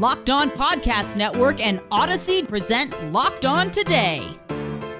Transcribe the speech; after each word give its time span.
Locked 0.00 0.30
On 0.30 0.50
Podcast 0.50 1.14
Network 1.14 1.60
and 1.60 1.78
Odyssey 1.90 2.42
present 2.42 3.12
Locked 3.12 3.44
On 3.44 3.70
Today. 3.70 4.26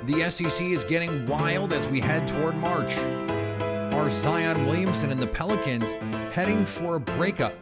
The 0.04 0.29
SEC 0.29 0.61
is 0.61 0.85
getting 0.85 1.24
wild 1.24 1.72
as 1.72 1.87
we 1.87 2.01
head 2.01 2.29
toward 2.29 2.54
March. 2.54 2.99
Are 3.94 4.10
Zion 4.10 4.67
Williamson 4.67 5.10
and 5.10 5.19
the 5.19 5.26
Pelicans 5.26 5.92
heading 6.35 6.67
for 6.67 6.97
a 6.97 7.01
breakup? 7.01 7.54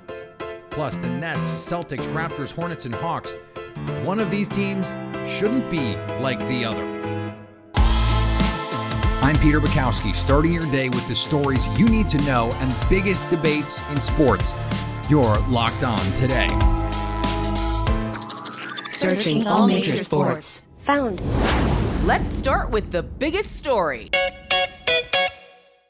Plus, 0.70 0.98
the 0.98 1.08
Nets, 1.08 1.48
Celtics, 1.48 2.12
Raptors, 2.12 2.50
Hornets, 2.50 2.86
and 2.86 2.94
Hawks. 2.96 3.36
One 4.02 4.18
of 4.18 4.32
these 4.32 4.48
teams 4.48 4.88
shouldn't 5.24 5.70
be 5.70 5.94
like 6.18 6.40
the 6.48 6.64
other. 6.64 6.84
I'm 9.22 9.38
Peter 9.38 9.60
Bukowski, 9.60 10.12
starting 10.12 10.52
your 10.52 10.68
day 10.72 10.88
with 10.88 11.06
the 11.06 11.14
stories 11.14 11.68
you 11.78 11.86
need 11.86 12.10
to 12.10 12.18
know 12.22 12.50
and 12.54 12.74
biggest 12.90 13.28
debates 13.30 13.80
in 13.90 14.00
sports. 14.00 14.56
You're 15.08 15.38
locked 15.46 15.84
on 15.84 16.04
today. 16.14 16.77
Searching 18.98 19.46
all 19.46 19.68
major 19.68 19.94
sports. 19.94 20.62
Found. 20.80 21.22
Let's 22.04 22.36
start 22.36 22.70
with 22.70 22.90
the 22.90 23.04
biggest 23.04 23.54
story. 23.54 24.10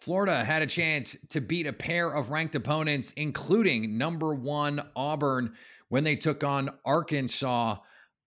Florida 0.03 0.45
had 0.45 0.61
a 0.61 0.67
chance 0.67 1.17
to 1.31 1.41
beat 1.41 1.67
a 1.67 1.73
pair 1.73 2.11
of 2.11 2.29
ranked 2.29 2.55
opponents, 2.55 3.13
including 3.13 3.97
number 3.97 4.35
one 4.35 4.83
Auburn, 4.95 5.55
when 5.89 6.05
they 6.05 6.17
took 6.17 6.45
on 6.45 6.69
Arkansas 6.85 7.77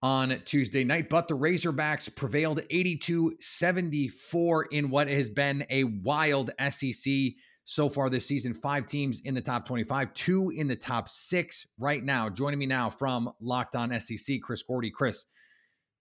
on 0.02 0.42
Tuesday 0.46 0.84
night. 0.84 1.10
But 1.10 1.28
the 1.28 1.38
Razorbacks 1.38 2.16
prevailed 2.16 2.62
82 2.72 3.36
74 3.40 4.64
in 4.72 4.90
what 4.90 5.10
has 5.10 5.30
been 5.30 5.64
a 5.70 5.84
wild 5.84 6.50
SEC 6.72 7.14
so 7.66 7.90
far 7.90 8.10
this 8.10 8.26
season. 8.26 8.54
Five 8.54 8.86
teams 8.86 9.22
in 9.24 9.34
the 9.34 9.42
top 9.42 9.66
25, 9.66 10.14
two 10.14 10.52
in 10.56 10.68
the 10.68 10.76
top 10.76 11.08
six 11.08 11.68
right 11.80 12.04
now. 12.04 12.30
Joining 12.30 12.60
me 12.60 12.66
now 12.66 12.90
from 12.90 13.32
Locked 13.40 13.76
On 13.76 13.98
SEC, 14.00 14.42
Chris 14.42 14.64
Gordy. 14.64 14.92
Chris, 14.92 15.26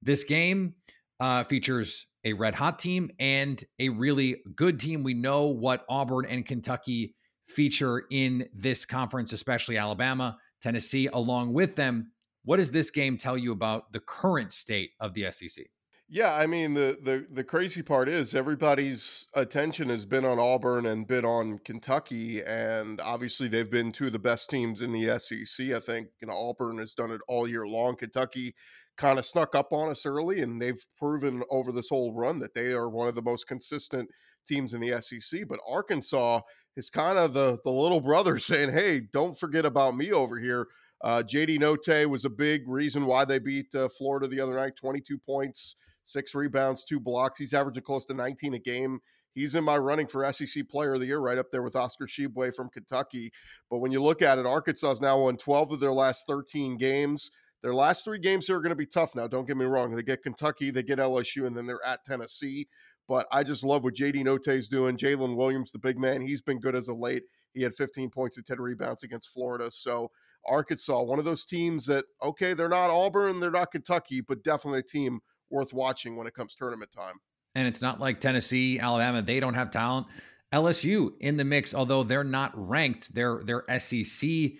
this 0.02 0.24
game 0.24 0.74
uh, 1.20 1.44
features 1.44 2.06
a 2.24 2.32
red 2.32 2.54
hot 2.54 2.78
team 2.78 3.10
and 3.18 3.62
a 3.78 3.88
really 3.90 4.42
good 4.54 4.80
team. 4.80 5.02
We 5.02 5.14
know 5.14 5.46
what 5.46 5.84
Auburn 5.88 6.26
and 6.26 6.44
Kentucky 6.44 7.14
feature 7.44 8.04
in 8.10 8.48
this 8.54 8.84
conference, 8.84 9.32
especially 9.32 9.76
Alabama, 9.76 10.38
Tennessee, 10.62 11.08
along 11.12 11.52
with 11.52 11.76
them. 11.76 12.12
What 12.44 12.56
does 12.56 12.70
this 12.70 12.90
game 12.90 13.16
tell 13.18 13.36
you 13.36 13.52
about 13.52 13.92
the 13.92 14.00
current 14.00 14.52
state 14.52 14.90
of 14.98 15.14
the 15.14 15.30
SEC? 15.30 15.66
Yeah, 16.12 16.34
I 16.34 16.46
mean 16.46 16.74
the 16.74 16.98
the 17.00 17.24
the 17.30 17.44
crazy 17.44 17.82
part 17.82 18.08
is 18.08 18.34
everybody's 18.34 19.28
attention 19.34 19.88
has 19.90 20.04
been 20.04 20.24
on 20.24 20.40
Auburn 20.40 20.84
and 20.86 21.06
been 21.06 21.24
on 21.24 21.60
Kentucky, 21.60 22.42
and 22.42 23.00
obviously 23.00 23.46
they've 23.46 23.70
been 23.70 23.92
two 23.92 24.06
of 24.06 24.12
the 24.12 24.18
best 24.18 24.50
teams 24.50 24.82
in 24.82 24.90
the 24.90 25.20
SEC. 25.20 25.70
I 25.70 25.78
think 25.78 26.08
you 26.20 26.26
know 26.26 26.34
Auburn 26.36 26.78
has 26.78 26.94
done 26.94 27.12
it 27.12 27.20
all 27.28 27.46
year 27.46 27.64
long. 27.64 27.94
Kentucky 27.94 28.56
kind 28.96 29.20
of 29.20 29.24
snuck 29.24 29.54
up 29.54 29.72
on 29.72 29.88
us 29.88 30.04
early, 30.04 30.40
and 30.40 30.60
they've 30.60 30.84
proven 30.96 31.44
over 31.48 31.70
this 31.70 31.88
whole 31.90 32.12
run 32.12 32.40
that 32.40 32.54
they 32.54 32.72
are 32.72 32.90
one 32.90 33.06
of 33.06 33.14
the 33.14 33.22
most 33.22 33.46
consistent 33.46 34.08
teams 34.48 34.74
in 34.74 34.80
the 34.80 35.00
SEC. 35.00 35.42
But 35.48 35.60
Arkansas 35.68 36.40
is 36.76 36.90
kind 36.90 37.18
of 37.18 37.34
the 37.34 37.58
the 37.64 37.70
little 37.70 38.00
brother 38.00 38.36
saying, 38.40 38.72
"Hey, 38.72 39.00
don't 39.12 39.38
forget 39.38 39.64
about 39.64 39.96
me 39.96 40.10
over 40.10 40.40
here." 40.40 40.66
Uh, 41.02 41.22
JD 41.22 41.60
Notae 41.60 42.06
was 42.06 42.24
a 42.24 42.30
big 42.30 42.68
reason 42.68 43.06
why 43.06 43.24
they 43.24 43.38
beat 43.38 43.72
uh, 43.76 43.88
Florida 43.96 44.26
the 44.26 44.40
other 44.40 44.56
night, 44.56 44.72
twenty 44.74 45.00
two 45.00 45.16
points 45.16 45.76
six 46.04 46.34
rebounds, 46.34 46.84
two 46.84 47.00
blocks. 47.00 47.38
He's 47.38 47.54
averaging 47.54 47.84
close 47.84 48.04
to 48.06 48.14
19 48.14 48.54
a 48.54 48.58
game. 48.58 49.00
He's 49.32 49.54
in 49.54 49.62
my 49.62 49.78
running 49.78 50.06
for 50.06 50.30
SEC 50.32 50.68
Player 50.68 50.94
of 50.94 51.00
the 51.00 51.06
Year, 51.06 51.20
right 51.20 51.38
up 51.38 51.50
there 51.50 51.62
with 51.62 51.76
Oscar 51.76 52.06
Tshiebwe 52.06 52.54
from 52.54 52.68
Kentucky. 52.68 53.32
But 53.70 53.78
when 53.78 53.92
you 53.92 54.02
look 54.02 54.22
at 54.22 54.38
it, 54.38 54.46
Arkansas 54.46 54.88
has 54.88 55.00
now 55.00 55.20
won 55.20 55.36
12 55.36 55.72
of 55.72 55.80
their 55.80 55.92
last 55.92 56.26
13 56.26 56.76
games. 56.76 57.30
Their 57.62 57.74
last 57.74 58.04
three 58.04 58.18
games 58.18 58.46
here 58.46 58.56
are 58.56 58.60
going 58.60 58.70
to 58.70 58.76
be 58.76 58.86
tough 58.86 59.14
now. 59.14 59.26
Don't 59.26 59.46
get 59.46 59.56
me 59.56 59.66
wrong. 59.66 59.94
They 59.94 60.02
get 60.02 60.22
Kentucky, 60.22 60.70
they 60.70 60.82
get 60.82 60.98
LSU, 60.98 61.46
and 61.46 61.56
then 61.56 61.66
they're 61.66 61.84
at 61.84 62.04
Tennessee. 62.04 62.66
But 63.06 63.26
I 63.32 63.42
just 63.42 63.64
love 63.64 63.84
what 63.84 63.94
JD 63.94 64.48
is 64.48 64.68
doing. 64.68 64.96
Jaylin 64.96 65.36
Williams, 65.36 65.72
the 65.72 65.78
big 65.78 65.98
man, 65.98 66.22
he's 66.22 66.42
been 66.42 66.60
good 66.60 66.74
as 66.74 66.88
of 66.88 66.98
late. 66.98 67.24
He 67.52 67.62
had 67.62 67.74
15 67.74 68.10
points 68.10 68.36
and 68.36 68.46
10 68.46 68.60
rebounds 68.60 69.02
against 69.02 69.30
Florida. 69.30 69.70
So 69.70 70.10
Arkansas, 70.46 71.02
one 71.02 71.18
of 71.18 71.24
those 71.24 71.44
teams 71.44 71.84
that, 71.86 72.04
okay, 72.22 72.54
they're 72.54 72.68
not 72.68 72.90
Auburn, 72.90 73.40
they're 73.40 73.50
not 73.50 73.72
Kentucky, 73.72 74.20
but 74.20 74.44
definitely 74.44 74.80
a 74.80 74.84
team 74.84 75.20
worth 75.50 75.72
watching 75.72 76.16
when 76.16 76.26
it 76.26 76.34
comes 76.34 76.54
tournament 76.54 76.90
time. 76.90 77.16
And 77.54 77.66
it's 77.66 77.82
not 77.82 78.00
like 78.00 78.20
Tennessee, 78.20 78.78
Alabama, 78.78 79.22
they 79.22 79.40
don't 79.40 79.54
have 79.54 79.70
talent. 79.70 80.06
LSU 80.52 81.12
in 81.20 81.36
the 81.36 81.44
mix, 81.44 81.74
although 81.74 82.02
they're 82.02 82.24
not 82.24 82.52
ranked, 82.54 83.14
their 83.14 83.40
their 83.44 83.64
SEC 83.78 84.52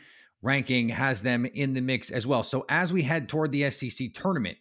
ranking 0.42 0.90
has 0.90 1.22
them 1.22 1.44
in 1.46 1.74
the 1.74 1.80
mix 1.80 2.10
as 2.10 2.26
well. 2.26 2.42
So 2.42 2.64
as 2.68 2.92
we 2.92 3.02
head 3.02 3.28
toward 3.28 3.52
the 3.52 3.68
SEC 3.70 4.12
tournament, 4.14 4.58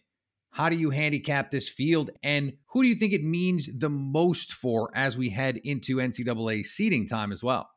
how 0.50 0.68
do 0.68 0.76
you 0.76 0.90
handicap 0.90 1.50
this 1.50 1.68
field 1.68 2.10
and 2.22 2.54
who 2.66 2.82
do 2.82 2.88
you 2.88 2.94
think 2.94 3.12
it 3.12 3.22
means 3.22 3.68
the 3.78 3.88
most 3.88 4.52
for 4.52 4.90
as 4.94 5.16
we 5.16 5.30
head 5.30 5.58
into 5.62 5.96
NCAA 5.96 6.66
seeding 6.66 7.06
time 7.06 7.30
as 7.30 7.42
well? 7.42 7.70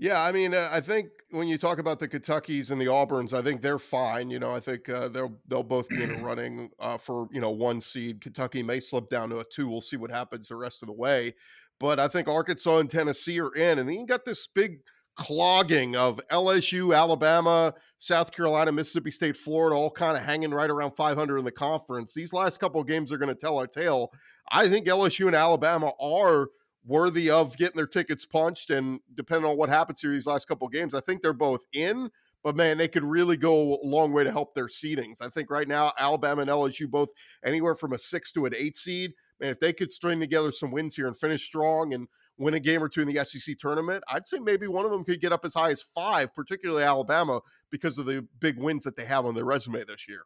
Yeah, 0.00 0.22
I 0.22 0.32
mean, 0.32 0.54
uh, 0.54 0.66
I 0.72 0.80
think 0.80 1.10
when 1.30 1.46
you 1.46 1.58
talk 1.58 1.78
about 1.78 1.98
the 1.98 2.08
Kentuckys 2.08 2.70
and 2.70 2.80
the 2.80 2.86
Auburns, 2.86 3.34
I 3.34 3.42
think 3.42 3.60
they're 3.60 3.78
fine. 3.78 4.30
You 4.30 4.38
know, 4.38 4.50
I 4.50 4.58
think 4.58 4.88
uh, 4.88 5.08
they'll 5.08 5.38
they'll 5.46 5.62
both 5.62 5.90
be 5.90 6.02
in 6.02 6.08
the 6.08 6.14
running 6.24 6.70
uh, 6.80 6.96
for 6.96 7.28
you 7.30 7.40
know 7.42 7.50
one 7.50 7.82
seed. 7.82 8.22
Kentucky 8.22 8.62
may 8.62 8.80
slip 8.80 9.10
down 9.10 9.28
to 9.28 9.40
a 9.40 9.44
two. 9.44 9.68
We'll 9.68 9.82
see 9.82 9.98
what 9.98 10.10
happens 10.10 10.48
the 10.48 10.56
rest 10.56 10.82
of 10.82 10.86
the 10.86 10.94
way. 10.94 11.34
But 11.78 12.00
I 12.00 12.08
think 12.08 12.28
Arkansas 12.28 12.78
and 12.78 12.90
Tennessee 12.90 13.38
are 13.40 13.54
in, 13.54 13.78
and 13.78 13.86
then 13.86 13.98
you 13.98 14.06
got 14.06 14.24
this 14.24 14.46
big 14.46 14.78
clogging 15.16 15.96
of 15.96 16.18
LSU, 16.30 16.96
Alabama, 16.96 17.74
South 17.98 18.32
Carolina, 18.32 18.72
Mississippi 18.72 19.10
State, 19.10 19.36
Florida, 19.36 19.76
all 19.76 19.90
kind 19.90 20.16
of 20.16 20.22
hanging 20.22 20.50
right 20.50 20.70
around 20.70 20.92
500 20.92 21.36
in 21.36 21.44
the 21.44 21.52
conference. 21.52 22.14
These 22.14 22.32
last 22.32 22.58
couple 22.58 22.80
of 22.80 22.86
games 22.86 23.12
are 23.12 23.18
going 23.18 23.28
to 23.28 23.34
tell 23.34 23.58
our 23.58 23.66
tale. 23.66 24.12
I 24.50 24.66
think 24.66 24.86
LSU 24.86 25.26
and 25.26 25.36
Alabama 25.36 25.92
are 26.00 26.48
worthy 26.84 27.30
of 27.30 27.56
getting 27.56 27.76
their 27.76 27.86
tickets 27.86 28.24
punched. 28.26 28.70
And 28.70 29.00
depending 29.14 29.50
on 29.50 29.56
what 29.56 29.68
happens 29.68 30.00
here 30.00 30.12
these 30.12 30.26
last 30.26 30.48
couple 30.48 30.68
games, 30.68 30.94
I 30.94 31.00
think 31.00 31.22
they're 31.22 31.32
both 31.32 31.64
in. 31.72 32.10
But 32.42 32.56
man, 32.56 32.78
they 32.78 32.88
could 32.88 33.04
really 33.04 33.36
go 33.36 33.74
a 33.74 33.84
long 33.84 34.12
way 34.12 34.24
to 34.24 34.32
help 34.32 34.54
their 34.54 34.66
seedings. 34.66 35.20
I 35.20 35.28
think 35.28 35.50
right 35.50 35.68
now 35.68 35.92
Alabama 35.98 36.40
and 36.40 36.50
LSU 36.50 36.88
both 36.88 37.10
anywhere 37.44 37.74
from 37.74 37.92
a 37.92 37.98
six 37.98 38.32
to 38.32 38.46
an 38.46 38.54
eight 38.56 38.76
seed. 38.76 39.12
Man, 39.40 39.50
if 39.50 39.60
they 39.60 39.72
could 39.72 39.92
string 39.92 40.20
together 40.20 40.52
some 40.52 40.70
wins 40.70 40.96
here 40.96 41.06
and 41.06 41.16
finish 41.16 41.44
strong 41.44 41.92
and 41.92 42.08
win 42.38 42.54
a 42.54 42.60
game 42.60 42.82
or 42.82 42.88
two 42.88 43.02
in 43.02 43.12
the 43.12 43.22
SEC 43.24 43.58
tournament, 43.58 44.02
I'd 44.08 44.26
say 44.26 44.38
maybe 44.38 44.66
one 44.66 44.86
of 44.86 44.90
them 44.90 45.04
could 45.04 45.20
get 45.20 45.32
up 45.32 45.44
as 45.44 45.52
high 45.52 45.70
as 45.70 45.82
five, 45.82 46.34
particularly 46.34 46.82
Alabama, 46.82 47.40
because 47.70 47.98
of 47.98 48.06
the 48.06 48.26
big 48.38 48.58
wins 48.58 48.84
that 48.84 48.96
they 48.96 49.04
have 49.04 49.26
on 49.26 49.34
their 49.34 49.44
resume 49.44 49.84
this 49.84 50.08
year. 50.08 50.22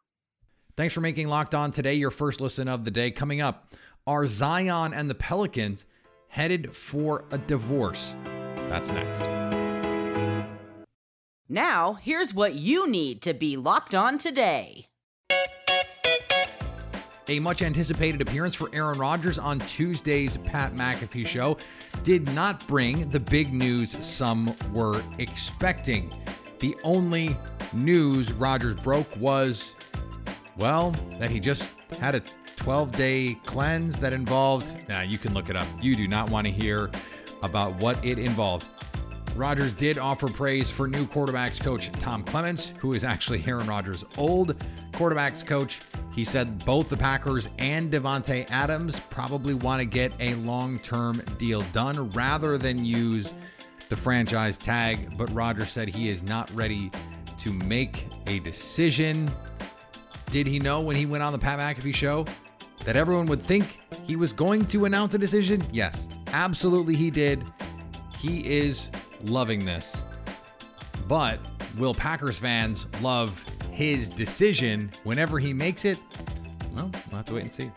Thanks 0.77 0.93
for 0.93 1.01
making 1.01 1.27
Locked 1.27 1.55
On 1.55 1.71
today 1.71 1.93
your 1.93 2.11
first 2.11 2.39
listen 2.41 2.67
of 2.67 2.85
the 2.85 2.91
day. 2.91 3.11
Coming 3.11 3.41
up 3.41 3.73
are 4.07 4.25
Zion 4.25 4.93
and 4.93 5.09
the 5.09 5.15
Pelicans 5.15 5.85
headed 6.35 6.75
for 6.75 7.23
a 7.31 7.37
divorce. 7.37 8.13
That's 8.67 8.91
next. 8.91 9.21
Now, 11.47 11.93
here's 11.93 12.33
what 12.33 12.55
you 12.55 12.89
need 12.89 13.21
to 13.21 13.33
be 13.33 13.55
locked 13.55 13.95
on 13.95 14.17
today. 14.17 14.87
A 17.29 17.39
much 17.39 17.61
anticipated 17.61 18.19
appearance 18.19 18.53
for 18.53 18.69
Aaron 18.73 18.99
Rodgers 18.99 19.39
on 19.39 19.59
Tuesday's 19.59 20.35
Pat 20.35 20.75
McAfee 20.75 21.25
show 21.25 21.57
did 22.03 22.29
not 22.33 22.67
bring 22.67 23.09
the 23.11 23.19
big 23.21 23.53
news 23.53 23.91
some 24.05 24.53
were 24.73 25.01
expecting. 25.19 26.11
The 26.59 26.75
only 26.83 27.37
news 27.71 28.33
Rodgers 28.33 28.75
broke 28.75 29.07
was, 29.15 29.73
well, 30.57 30.91
that 31.17 31.31
he 31.31 31.39
just 31.39 31.75
had 32.01 32.15
a 32.15 32.21
12 32.65 32.91
day 32.93 33.37
cleanse 33.45 33.95
that 33.99 34.11
involved, 34.11 34.89
nah, 34.89 35.01
you 35.01 35.19
can 35.19 35.35
look 35.35 35.51
it 35.51 35.55
up. 35.55 35.67
You 35.83 35.93
do 35.93 36.07
not 36.07 36.31
want 36.31 36.47
to 36.47 36.51
hear 36.51 36.89
about 37.43 37.75
what 37.75 38.03
it 38.03 38.17
involved. 38.17 38.65
Rodgers 39.35 39.71
did 39.71 39.99
offer 39.99 40.27
praise 40.27 40.67
for 40.67 40.87
new 40.87 41.05
quarterbacks 41.05 41.61
coach 41.61 41.91
Tom 41.91 42.23
Clements, 42.23 42.73
who 42.79 42.93
is 42.93 43.03
actually 43.03 43.43
Aaron 43.45 43.67
Rodgers' 43.67 44.03
old 44.17 44.57
quarterbacks 44.93 45.45
coach. 45.45 45.81
He 46.15 46.25
said 46.25 46.65
both 46.65 46.89
the 46.89 46.97
Packers 46.97 47.49
and 47.59 47.91
Davante 47.91 48.49
Adams 48.49 48.99
probably 48.99 49.53
want 49.53 49.79
to 49.81 49.85
get 49.85 50.19
a 50.19 50.33
long-term 50.33 51.21
deal 51.37 51.61
done 51.71 52.09
rather 52.13 52.57
than 52.57 52.83
use 52.83 53.35
the 53.89 53.95
franchise 53.95 54.57
tag, 54.57 55.15
but 55.15 55.31
Rodgers 55.33 55.69
said 55.69 55.87
he 55.87 56.09
is 56.09 56.23
not 56.23 56.49
ready 56.55 56.89
to 57.37 57.53
make 57.53 58.07
a 58.25 58.39
decision. 58.39 59.29
Did 60.31 60.47
he 60.47 60.57
know 60.57 60.81
when 60.81 60.95
he 60.95 61.05
went 61.05 61.21
on 61.21 61.31
the 61.31 61.37
Pat 61.37 61.59
McAfee 61.59 61.93
show 61.93 62.25
that 62.85 62.95
everyone 62.95 63.25
would 63.25 63.41
think 63.41 63.79
he 64.03 64.15
was 64.15 64.31
going 64.31 64.65
to 64.67 64.85
announce 64.85 65.13
a 65.15 65.17
decision? 65.17 65.65
Yes, 65.71 66.07
absolutely 66.27 66.95
he 66.95 67.09
did. 67.09 67.43
He 68.17 68.45
is 68.45 68.89
loving 69.25 69.65
this. 69.65 70.03
But 71.07 71.39
will 71.77 71.93
Packers 71.93 72.37
fans 72.37 72.87
love 73.01 73.43
his 73.71 74.09
decision 74.09 74.91
whenever 75.03 75.39
he 75.39 75.53
makes 75.53 75.83
it? 75.83 75.99
Well, 76.73 76.89
we'll 77.09 77.17
have 77.17 77.25
to 77.25 77.35
wait 77.35 77.43
and 77.43 77.51
see. 77.51 77.71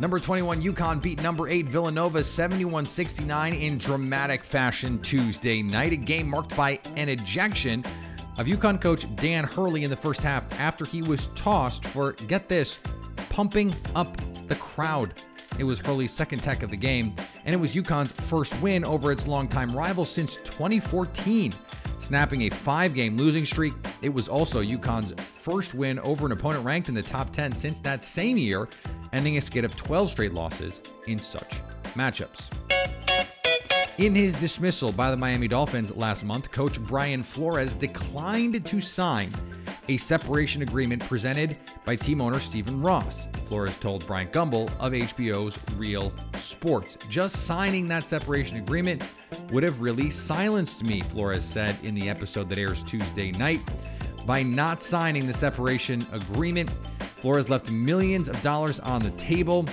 Number 0.00 0.18
21 0.18 0.60
UConn 0.60 1.00
beat 1.00 1.22
number 1.22 1.48
8 1.48 1.66
Villanova 1.66 2.18
71-69 2.18 3.60
in 3.60 3.78
dramatic 3.78 4.42
fashion 4.42 5.00
Tuesday 5.00 5.62
night, 5.62 5.92
a 5.92 5.96
game 5.96 6.28
marked 6.28 6.56
by 6.56 6.80
an 6.96 7.08
ejection 7.08 7.84
of 8.38 8.46
UConn 8.46 8.80
coach 8.80 9.06
Dan 9.16 9.44
Hurley 9.44 9.84
in 9.84 9.90
the 9.90 9.96
first 9.96 10.20
half 10.22 10.60
after 10.60 10.84
he 10.84 11.02
was 11.02 11.28
tossed 11.34 11.84
for, 11.86 12.12
get 12.12 12.48
this, 12.48 12.78
pumping 13.30 13.74
up 13.94 14.16
the 14.48 14.56
crowd. 14.56 15.14
It 15.58 15.64
was 15.64 15.80
Hurley's 15.80 16.12
second 16.12 16.40
tech 16.40 16.62
of 16.62 16.70
the 16.70 16.76
game, 16.76 17.14
and 17.44 17.54
it 17.54 17.58
was 17.58 17.74
UConn's 17.74 18.12
first 18.12 18.60
win 18.60 18.84
over 18.84 19.12
its 19.12 19.26
longtime 19.26 19.70
rival 19.70 20.04
since 20.04 20.36
2014. 20.36 21.52
Snapping 21.98 22.42
a 22.42 22.50
five 22.50 22.92
game 22.92 23.16
losing 23.16 23.46
streak, 23.46 23.72
it 24.02 24.12
was 24.12 24.28
also 24.28 24.62
UConn's 24.62 25.12
first 25.22 25.74
win 25.74 26.00
over 26.00 26.26
an 26.26 26.32
opponent 26.32 26.64
ranked 26.64 26.88
in 26.88 26.94
the 26.94 27.02
top 27.02 27.30
10 27.30 27.54
since 27.54 27.80
that 27.80 28.02
same 28.02 28.36
year, 28.36 28.68
ending 29.12 29.36
a 29.36 29.40
skid 29.40 29.64
of 29.64 29.76
12 29.76 30.10
straight 30.10 30.34
losses 30.34 30.82
in 31.06 31.18
such 31.18 31.60
matchups. 31.94 32.50
In 33.96 34.12
his 34.12 34.34
dismissal 34.34 34.90
by 34.90 35.12
the 35.12 35.16
Miami 35.16 35.46
Dolphins 35.46 35.94
last 35.94 36.24
month, 36.24 36.50
coach 36.50 36.80
Brian 36.80 37.22
Flores 37.22 37.76
declined 37.76 38.66
to 38.66 38.80
sign 38.80 39.30
a 39.88 39.96
separation 39.98 40.62
agreement 40.62 41.00
presented 41.04 41.58
by 41.84 41.94
team 41.94 42.20
owner 42.20 42.40
Stephen 42.40 42.82
Ross. 42.82 43.28
Flores 43.46 43.76
told 43.76 44.04
Bryant 44.04 44.32
Gumbel 44.32 44.68
of 44.80 44.94
HBO's 44.94 45.56
Real 45.76 46.12
Sports. 46.38 46.98
Just 47.08 47.46
signing 47.46 47.86
that 47.86 48.08
separation 48.08 48.56
agreement 48.56 49.00
would 49.52 49.62
have 49.62 49.80
really 49.80 50.10
silenced 50.10 50.82
me, 50.82 51.00
Flores 51.00 51.44
said 51.44 51.76
in 51.84 51.94
the 51.94 52.08
episode 52.08 52.48
that 52.48 52.58
airs 52.58 52.82
Tuesday 52.82 53.30
night. 53.30 53.60
By 54.26 54.42
not 54.42 54.82
signing 54.82 55.28
the 55.28 55.34
separation 55.34 56.04
agreement, 56.10 56.68
Flores 56.98 57.48
left 57.48 57.70
millions 57.70 58.26
of 58.26 58.42
dollars 58.42 58.80
on 58.80 59.04
the 59.04 59.12
table 59.12 59.66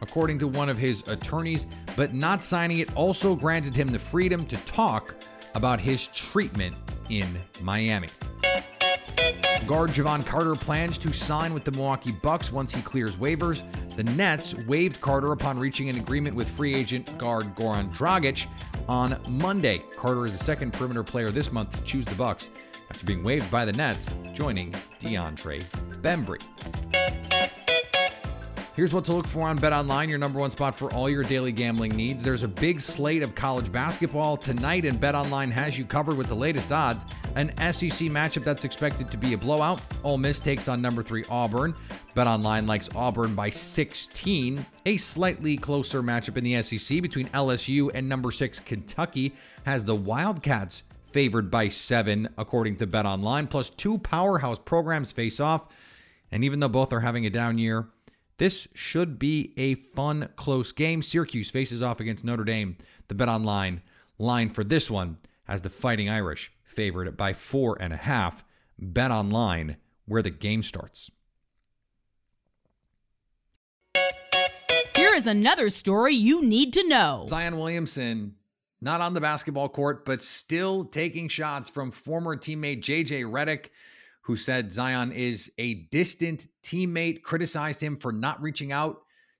according 0.00 0.38
to 0.38 0.48
one 0.48 0.68
of 0.68 0.78
his 0.78 1.02
attorneys, 1.06 1.66
but 1.96 2.14
not 2.14 2.42
signing 2.44 2.78
it 2.78 2.94
also 2.96 3.34
granted 3.34 3.76
him 3.76 3.88
the 3.88 3.98
freedom 3.98 4.44
to 4.46 4.56
talk 4.58 5.14
about 5.54 5.80
his 5.80 6.06
treatment 6.08 6.74
in 7.08 7.26
Miami. 7.62 8.08
Guard 9.66 9.90
Jevon 9.90 10.24
Carter 10.24 10.54
plans 10.54 10.96
to 10.98 11.12
sign 11.12 11.52
with 11.52 11.64
the 11.64 11.72
Milwaukee 11.72 12.12
Bucks 12.12 12.50
once 12.50 12.74
he 12.74 12.80
clears 12.80 13.16
waivers. 13.16 13.62
The 13.96 14.04
Nets 14.04 14.54
waived 14.66 15.00
Carter 15.00 15.32
upon 15.32 15.58
reaching 15.58 15.90
an 15.90 15.96
agreement 15.96 16.34
with 16.34 16.48
free 16.48 16.74
agent 16.74 17.18
guard 17.18 17.54
Goran 17.54 17.92
Dragic 17.92 18.46
on 18.88 19.20
Monday. 19.28 19.82
Carter 19.96 20.24
is 20.24 20.32
the 20.32 20.42
second 20.42 20.72
perimeter 20.72 21.02
player 21.02 21.30
this 21.30 21.52
month 21.52 21.72
to 21.76 21.82
choose 21.82 22.06
the 22.06 22.14
Bucks 22.14 22.48
after 22.90 23.04
being 23.04 23.22
waived 23.22 23.50
by 23.50 23.64
the 23.64 23.72
Nets, 23.72 24.10
joining 24.32 24.72
DeAndre 25.00 25.62
Bembry. 26.00 26.42
Here's 28.78 28.94
what 28.94 29.04
to 29.06 29.12
look 29.12 29.26
for 29.26 29.40
on 29.40 29.56
Bet 29.56 29.72
Online, 29.72 30.08
your 30.08 30.18
number 30.18 30.38
one 30.38 30.52
spot 30.52 30.72
for 30.72 30.94
all 30.94 31.10
your 31.10 31.24
daily 31.24 31.50
gambling 31.50 31.96
needs. 31.96 32.22
There's 32.22 32.44
a 32.44 32.48
big 32.48 32.80
slate 32.80 33.24
of 33.24 33.34
college 33.34 33.72
basketball 33.72 34.36
tonight, 34.36 34.84
and 34.84 35.00
Bet 35.00 35.16
Online 35.16 35.50
has 35.50 35.76
you 35.76 35.84
covered 35.84 36.16
with 36.16 36.28
the 36.28 36.36
latest 36.36 36.70
odds. 36.70 37.04
An 37.34 37.48
SEC 37.56 38.06
matchup 38.06 38.44
that's 38.44 38.62
expected 38.62 39.10
to 39.10 39.16
be 39.16 39.34
a 39.34 39.36
blowout. 39.36 39.80
Ole 40.04 40.16
Miss 40.16 40.38
takes 40.38 40.68
on 40.68 40.80
number 40.80 41.02
three 41.02 41.24
Auburn. 41.28 41.74
Bet 42.14 42.28
Online 42.28 42.68
likes 42.68 42.88
Auburn 42.94 43.34
by 43.34 43.50
16. 43.50 44.64
A 44.86 44.96
slightly 44.96 45.56
closer 45.56 46.00
matchup 46.00 46.36
in 46.36 46.44
the 46.44 46.62
SEC 46.62 47.02
between 47.02 47.26
LSU 47.30 47.90
and 47.94 48.08
number 48.08 48.30
six 48.30 48.60
Kentucky 48.60 49.34
has 49.64 49.86
the 49.86 49.96
Wildcats 49.96 50.84
favored 51.02 51.50
by 51.50 51.68
seven, 51.68 52.28
according 52.38 52.76
to 52.76 52.86
Bet 52.86 53.06
Online. 53.06 53.48
Plus, 53.48 53.70
two 53.70 53.98
powerhouse 53.98 54.60
programs 54.60 55.10
face 55.10 55.40
off. 55.40 55.66
And 56.30 56.44
even 56.44 56.60
though 56.60 56.68
both 56.68 56.92
are 56.92 57.00
having 57.00 57.26
a 57.26 57.30
down 57.30 57.58
year, 57.58 57.88
this 58.38 58.68
should 58.72 59.18
be 59.18 59.52
a 59.56 59.74
fun, 59.74 60.30
close 60.36 60.72
game. 60.72 61.02
Syracuse 61.02 61.50
faces 61.50 61.82
off 61.82 62.00
against 62.00 62.24
Notre 62.24 62.44
Dame. 62.44 62.76
The 63.08 63.14
bet 63.14 63.28
online 63.28 63.82
line 64.18 64.48
for 64.48 64.64
this 64.64 64.90
one 64.90 65.18
has 65.44 65.62
the 65.62 65.70
Fighting 65.70 66.08
Irish 66.08 66.52
favored 66.64 67.16
by 67.16 67.32
four 67.32 67.76
and 67.80 67.92
a 67.92 67.96
half. 67.96 68.44
Bet 68.78 69.10
online 69.10 69.76
where 70.06 70.22
the 70.22 70.30
game 70.30 70.62
starts. 70.62 71.10
Here 74.94 75.14
is 75.14 75.26
another 75.26 75.68
story 75.68 76.14
you 76.14 76.42
need 76.44 76.72
to 76.74 76.86
know. 76.88 77.26
Zion 77.28 77.58
Williamson, 77.58 78.36
not 78.80 79.00
on 79.00 79.14
the 79.14 79.20
basketball 79.20 79.68
court, 79.68 80.04
but 80.04 80.22
still 80.22 80.84
taking 80.84 81.28
shots 81.28 81.68
from 81.68 81.90
former 81.90 82.36
teammate 82.36 82.80
JJ 82.80 83.24
Redick 83.24 83.70
who 84.28 84.36
said 84.36 84.70
Zion 84.70 85.10
is 85.10 85.50
a 85.56 85.72
distant 85.90 86.48
teammate, 86.62 87.22
criticized 87.22 87.80
him 87.80 87.96
for 87.96 88.12
not 88.12 88.40
reaching 88.42 88.72
out 88.72 88.98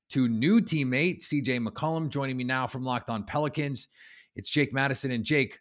to 0.08 0.26
new 0.28 0.62
teammate 0.62 1.20
CJ 1.20 1.62
McCollum. 1.62 2.08
Joining 2.08 2.38
me 2.38 2.44
now 2.44 2.66
from 2.66 2.84
Locked 2.84 3.10
On 3.10 3.22
Pelicans, 3.22 3.88
it's 4.34 4.48
Jake 4.48 4.72
Madison. 4.72 5.10
And 5.10 5.24
Jake, 5.24 5.60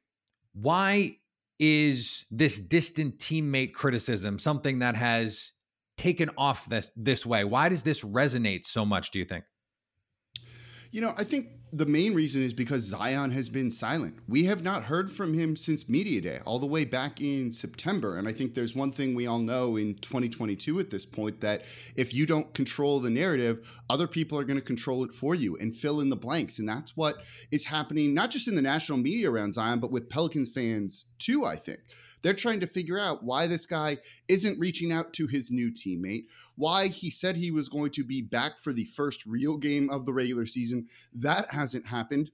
why 0.53 1.17
is 1.59 2.25
this 2.31 2.61
distant 2.61 3.17
teammate 3.19 3.73
criticism 3.73 4.39
something 4.39 4.79
that 4.79 4.95
has 4.95 5.51
taken 5.97 6.29
off 6.37 6.65
this 6.69 6.89
this 6.95 7.25
way? 7.25 7.43
Why 7.43 7.67
does 7.67 7.83
this 7.83 8.05
resonate 8.05 8.63
so 8.63 8.85
much, 8.85 9.11
do 9.11 9.19
you 9.19 9.25
think? 9.25 9.43
You 10.91 11.01
know, 11.01 11.13
I 11.17 11.25
think 11.25 11.47
the 11.73 11.85
main 11.85 12.13
reason 12.13 12.41
is 12.41 12.53
because 12.53 12.83
Zion 12.83 13.31
has 13.31 13.49
been 13.49 13.69
silent. 13.69 14.17
We 14.27 14.45
have 14.45 14.63
not 14.63 14.83
heard 14.83 15.11
from 15.11 15.33
him 15.33 15.55
since 15.57 15.89
Media 15.89 16.21
Day, 16.21 16.39
all 16.45 16.59
the 16.59 16.65
way 16.65 16.85
back 16.85 17.21
in 17.21 17.51
September. 17.51 18.17
And 18.17 18.27
I 18.27 18.31
think 18.31 18.53
there's 18.53 18.75
one 18.75 18.91
thing 18.91 19.13
we 19.13 19.27
all 19.27 19.39
know 19.39 19.75
in 19.75 19.95
2022 19.95 20.79
at 20.79 20.89
this 20.89 21.05
point 21.05 21.41
that 21.41 21.65
if 21.97 22.13
you 22.13 22.25
don't 22.25 22.53
control 22.53 22.99
the 22.99 23.09
narrative, 23.09 23.81
other 23.89 24.07
people 24.07 24.39
are 24.39 24.45
going 24.45 24.59
to 24.59 24.65
control 24.65 25.03
it 25.03 25.13
for 25.13 25.35
you 25.35 25.57
and 25.59 25.75
fill 25.75 25.99
in 25.99 26.09
the 26.09 26.15
blanks. 26.15 26.59
And 26.59 26.69
that's 26.69 26.95
what 26.95 27.17
is 27.51 27.65
happening, 27.65 28.13
not 28.13 28.31
just 28.31 28.47
in 28.47 28.55
the 28.55 28.61
national 28.61 28.99
media 28.99 29.29
around 29.29 29.53
Zion, 29.53 29.79
but 29.79 29.91
with 29.91 30.09
Pelicans 30.09 30.49
fans 30.49 31.05
too, 31.19 31.45
I 31.45 31.55
think. 31.55 31.79
They're 32.21 32.33
trying 32.33 32.59
to 32.61 32.67
figure 32.67 32.99
out 32.99 33.23
why 33.23 33.47
this 33.47 33.65
guy 33.65 33.97
isn't 34.27 34.59
reaching 34.59 34.91
out 34.91 35.13
to 35.13 35.27
his 35.27 35.51
new 35.51 35.71
teammate, 35.71 36.25
why 36.55 36.87
he 36.87 37.09
said 37.09 37.35
he 37.35 37.51
was 37.51 37.69
going 37.69 37.91
to 37.91 38.03
be 38.03 38.21
back 38.21 38.57
for 38.57 38.73
the 38.73 38.85
first 38.85 39.25
real 39.25 39.57
game 39.57 39.89
of 39.89 40.05
the 40.05 40.13
regular 40.13 40.45
season. 40.45 40.87
That 41.13 41.45
hasn't 41.57 41.87
happened. 41.87 42.31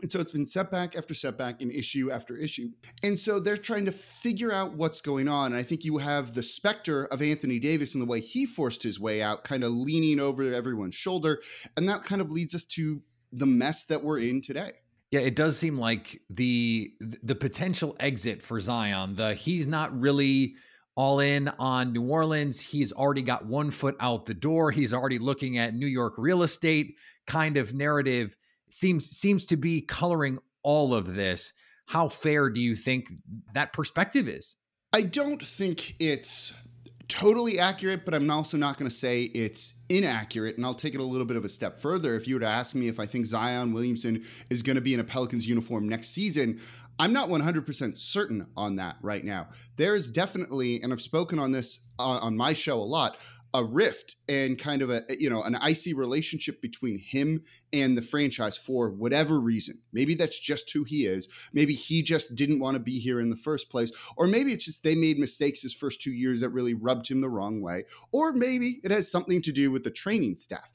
And 0.00 0.10
so 0.10 0.20
it's 0.20 0.30
been 0.30 0.46
setback 0.46 0.96
after 0.96 1.12
setback 1.12 1.60
and 1.60 1.70
issue 1.70 2.10
after 2.10 2.36
issue. 2.36 2.70
And 3.02 3.18
so 3.18 3.38
they're 3.38 3.58
trying 3.58 3.84
to 3.84 3.92
figure 3.92 4.50
out 4.50 4.72
what's 4.72 5.02
going 5.02 5.28
on. 5.28 5.52
And 5.52 5.56
I 5.56 5.62
think 5.62 5.84
you 5.84 5.98
have 5.98 6.32
the 6.32 6.42
specter 6.42 7.04
of 7.06 7.20
Anthony 7.20 7.58
Davis 7.58 7.94
and 7.94 8.02
the 8.02 8.06
way 8.06 8.20
he 8.20 8.46
forced 8.46 8.82
his 8.82 8.98
way 8.98 9.22
out, 9.22 9.44
kind 9.44 9.62
of 9.62 9.70
leaning 9.70 10.18
over 10.18 10.42
everyone's 10.54 10.94
shoulder. 10.94 11.40
And 11.76 11.88
that 11.88 12.04
kind 12.04 12.22
of 12.22 12.30
leads 12.30 12.54
us 12.54 12.64
to 12.64 13.02
the 13.32 13.46
mess 13.46 13.84
that 13.86 14.02
we're 14.02 14.20
in 14.20 14.40
today. 14.40 14.70
Yeah, 15.10 15.20
it 15.20 15.36
does 15.36 15.58
seem 15.58 15.78
like 15.78 16.22
the 16.30 16.90
the 17.00 17.34
potential 17.34 17.94
exit 18.00 18.42
for 18.42 18.58
Zion, 18.58 19.16
the 19.16 19.34
he's 19.34 19.66
not 19.66 20.00
really 20.00 20.54
all 20.94 21.20
in 21.20 21.48
on 21.58 21.92
New 21.92 22.02
Orleans. 22.02 22.60
He's 22.60 22.92
already 22.92 23.20
got 23.20 23.44
one 23.44 23.70
foot 23.70 23.96
out 24.00 24.24
the 24.24 24.34
door. 24.34 24.70
He's 24.70 24.94
already 24.94 25.18
looking 25.18 25.58
at 25.58 25.74
New 25.74 25.86
York 25.86 26.14
real 26.16 26.42
estate 26.42 26.96
kind 27.26 27.58
of 27.58 27.74
narrative 27.74 28.36
seems 28.72 29.10
seems 29.10 29.44
to 29.46 29.56
be 29.56 29.80
coloring 29.80 30.38
all 30.62 30.94
of 30.94 31.14
this. 31.14 31.52
How 31.86 32.08
fair 32.08 32.48
do 32.48 32.60
you 32.60 32.74
think 32.74 33.08
that 33.54 33.72
perspective 33.72 34.28
is? 34.28 34.56
I 34.92 35.02
don't 35.02 35.42
think 35.42 35.94
it's 36.00 36.52
totally 37.08 37.58
accurate, 37.58 38.04
but 38.04 38.14
I'm 38.14 38.30
also 38.30 38.56
not 38.56 38.78
going 38.78 38.88
to 38.88 38.94
say 38.94 39.24
it's 39.24 39.74
inaccurate. 39.90 40.56
And 40.56 40.64
I'll 40.64 40.74
take 40.74 40.94
it 40.94 41.00
a 41.00 41.04
little 41.04 41.26
bit 41.26 41.36
of 41.36 41.44
a 41.44 41.48
step 41.48 41.78
further. 41.80 42.14
If 42.14 42.26
you 42.26 42.36
were 42.36 42.40
to 42.40 42.46
ask 42.46 42.74
me 42.74 42.88
if 42.88 42.98
I 42.98 43.04
think 43.04 43.26
Zion 43.26 43.72
Williamson 43.74 44.22
is 44.50 44.62
going 44.62 44.76
to 44.76 44.82
be 44.82 44.94
in 44.94 45.00
a 45.00 45.04
Pelicans 45.04 45.46
uniform 45.46 45.88
next 45.88 46.08
season, 46.08 46.58
I'm 46.98 47.12
not 47.12 47.28
100% 47.28 47.98
certain 47.98 48.46
on 48.56 48.76
that 48.76 48.96
right 49.02 49.24
now. 49.24 49.48
There 49.76 49.94
is 49.94 50.10
definitely, 50.10 50.80
and 50.82 50.92
I've 50.92 51.02
spoken 51.02 51.38
on 51.38 51.52
this 51.52 51.80
uh, 51.98 52.20
on 52.22 52.36
my 52.36 52.52
show 52.52 52.78
a 52.78 52.84
lot, 52.84 53.18
a 53.54 53.62
rift 53.62 54.16
and 54.28 54.58
kind 54.58 54.80
of 54.80 54.90
a 54.90 55.02
you 55.18 55.28
know 55.28 55.42
an 55.42 55.56
icy 55.56 55.92
relationship 55.92 56.62
between 56.62 56.98
him 56.98 57.42
and 57.72 57.96
the 57.96 58.02
franchise 58.02 58.56
for 58.56 58.90
whatever 58.90 59.40
reason. 59.40 59.80
Maybe 59.92 60.14
that's 60.14 60.38
just 60.38 60.70
who 60.72 60.84
he 60.84 61.06
is. 61.06 61.28
Maybe 61.52 61.74
he 61.74 62.02
just 62.02 62.34
didn't 62.34 62.60
want 62.60 62.76
to 62.76 62.80
be 62.80 62.98
here 62.98 63.20
in 63.20 63.30
the 63.30 63.36
first 63.36 63.70
place. 63.70 63.92
Or 64.16 64.26
maybe 64.26 64.52
it's 64.52 64.64
just 64.64 64.84
they 64.84 64.94
made 64.94 65.18
mistakes 65.18 65.62
his 65.62 65.74
first 65.74 66.00
two 66.00 66.12
years 66.12 66.40
that 66.40 66.50
really 66.50 66.74
rubbed 66.74 67.08
him 67.08 67.20
the 67.20 67.30
wrong 67.30 67.60
way. 67.60 67.84
Or 68.10 68.32
maybe 68.32 68.80
it 68.84 68.90
has 68.90 69.10
something 69.10 69.42
to 69.42 69.52
do 69.52 69.70
with 69.70 69.84
the 69.84 69.90
training 69.90 70.38
staff. 70.38 70.72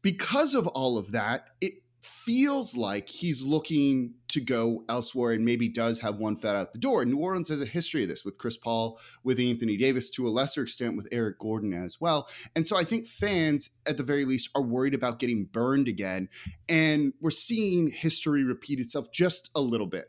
Because 0.00 0.54
of 0.54 0.66
all 0.68 0.98
of 0.98 1.12
that 1.12 1.46
it 1.60 1.74
feels 2.02 2.76
like 2.76 3.08
he's 3.08 3.44
looking 3.44 4.14
to 4.28 4.40
go 4.40 4.84
elsewhere 4.88 5.32
and 5.32 5.44
maybe 5.44 5.68
does 5.68 6.00
have 6.00 6.16
one 6.16 6.36
foot 6.36 6.56
out 6.56 6.72
the 6.72 6.78
door. 6.78 7.04
New 7.04 7.18
Orleans 7.18 7.48
has 7.48 7.60
a 7.60 7.66
history 7.66 8.02
of 8.02 8.08
this 8.08 8.24
with 8.24 8.38
Chris 8.38 8.56
Paul, 8.56 8.98
with 9.22 9.38
Anthony 9.38 9.76
Davis, 9.76 10.10
to 10.10 10.26
a 10.26 10.30
lesser 10.30 10.62
extent 10.62 10.96
with 10.96 11.08
Eric 11.12 11.38
Gordon 11.38 11.72
as 11.72 12.00
well. 12.00 12.28
And 12.56 12.66
so 12.66 12.76
I 12.76 12.82
think 12.82 13.06
fans, 13.06 13.70
at 13.86 13.98
the 13.98 14.02
very 14.02 14.24
least, 14.24 14.50
are 14.56 14.62
worried 14.62 14.94
about 14.94 15.20
getting 15.20 15.44
burned 15.44 15.86
again. 15.86 16.28
And 16.68 17.12
we're 17.20 17.30
seeing 17.30 17.88
history 17.88 18.42
repeat 18.42 18.80
itself 18.80 19.12
just 19.12 19.50
a 19.54 19.60
little 19.60 19.86
bit. 19.86 20.06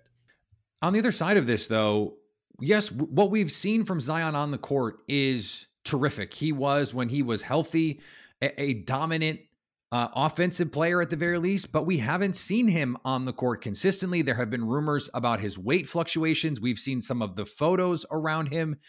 On 0.82 0.94
the 0.94 1.00
other 1.00 1.12
side 1.12 1.38
of 1.38 1.46
this, 1.46 1.68
though, 1.68 2.16
yes, 2.60 2.92
what 2.92 3.30
we've 3.30 3.52
seen 3.52 3.86
from 3.86 4.02
Zion 4.02 4.36
on 4.36 4.52
the 4.52 4.58
court 4.58 4.98
is 5.08 5.68
terrific. 5.84 6.34
He 6.34 6.52
was, 6.52 6.94
when 6.94 7.10
he 7.10 7.22
was 7.22 7.44
healthy, 7.44 8.02
a, 8.42 8.62
a 8.62 8.74
dominant 8.74 9.42
uh, 9.94 10.10
offensive 10.16 10.72
player 10.72 11.04
at 11.04 11.12
the 11.12 11.16
very 11.16 11.38
least, 11.38 11.72
but 11.72 11.86
we 11.86 12.00
haven't 12.00 12.36
seen 12.36 12.68
him 12.68 12.98
on 13.06 13.26
the 13.26 13.32
court 13.32 13.62
consistently. 13.62 14.24
There 14.24 14.34
have 14.34 14.50
been 14.50 14.66
rumors 14.66 15.08
about 15.14 15.40
his 15.40 15.56
weight 15.56 15.88
fluctuations. 15.88 16.60
We've 16.60 16.80
seen 16.80 17.00
some 17.00 17.22
of 17.22 17.36
the 17.36 17.46
photos 17.46 18.04
around 18.10 18.48
him. 18.48 18.80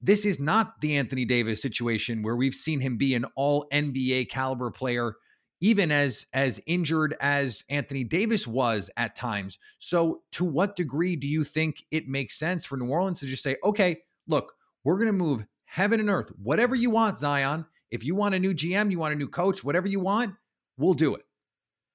This 0.00 0.24
is 0.24 0.38
not 0.38 0.80
the 0.82 0.96
Anthony 0.96 1.24
Davis 1.24 1.60
situation 1.60 2.22
where 2.22 2.36
we've 2.36 2.54
seen 2.54 2.78
him 2.78 2.96
be 2.96 3.16
an 3.16 3.24
all 3.34 3.66
NBA 3.72 4.28
caliber 4.28 4.70
player 4.70 5.16
even 5.60 5.90
as 5.90 6.26
as 6.32 6.60
injured 6.64 7.16
as 7.20 7.64
Anthony 7.68 8.04
Davis 8.04 8.46
was 8.46 8.88
at 8.96 9.16
times. 9.16 9.58
So 9.78 10.22
to 10.32 10.44
what 10.44 10.76
degree 10.76 11.16
do 11.16 11.26
you 11.26 11.42
think 11.42 11.84
it 11.90 12.06
makes 12.06 12.38
sense 12.38 12.64
for 12.64 12.76
New 12.76 12.86
Orleans 12.86 13.18
to 13.20 13.26
just 13.26 13.42
say, 13.42 13.56
"Okay, 13.64 13.98
look, 14.28 14.54
we're 14.84 14.96
going 14.96 15.08
to 15.08 15.12
move 15.12 15.44
heaven 15.70 16.00
and 16.00 16.10
earth. 16.10 16.32
Whatever 16.42 16.74
you 16.74 16.90
want, 16.90 17.16
Zion. 17.18 17.64
If 17.90 18.04
you 18.04 18.14
want 18.14 18.34
a 18.34 18.38
new 18.38 18.54
GM, 18.54 18.90
you 18.90 18.98
want 18.98 19.14
a 19.14 19.16
new 19.16 19.28
coach, 19.28 19.64
whatever 19.64 19.88
you 19.88 20.00
want, 20.00 20.34
we'll 20.76 20.94
do 20.94 21.14
it." 21.14 21.24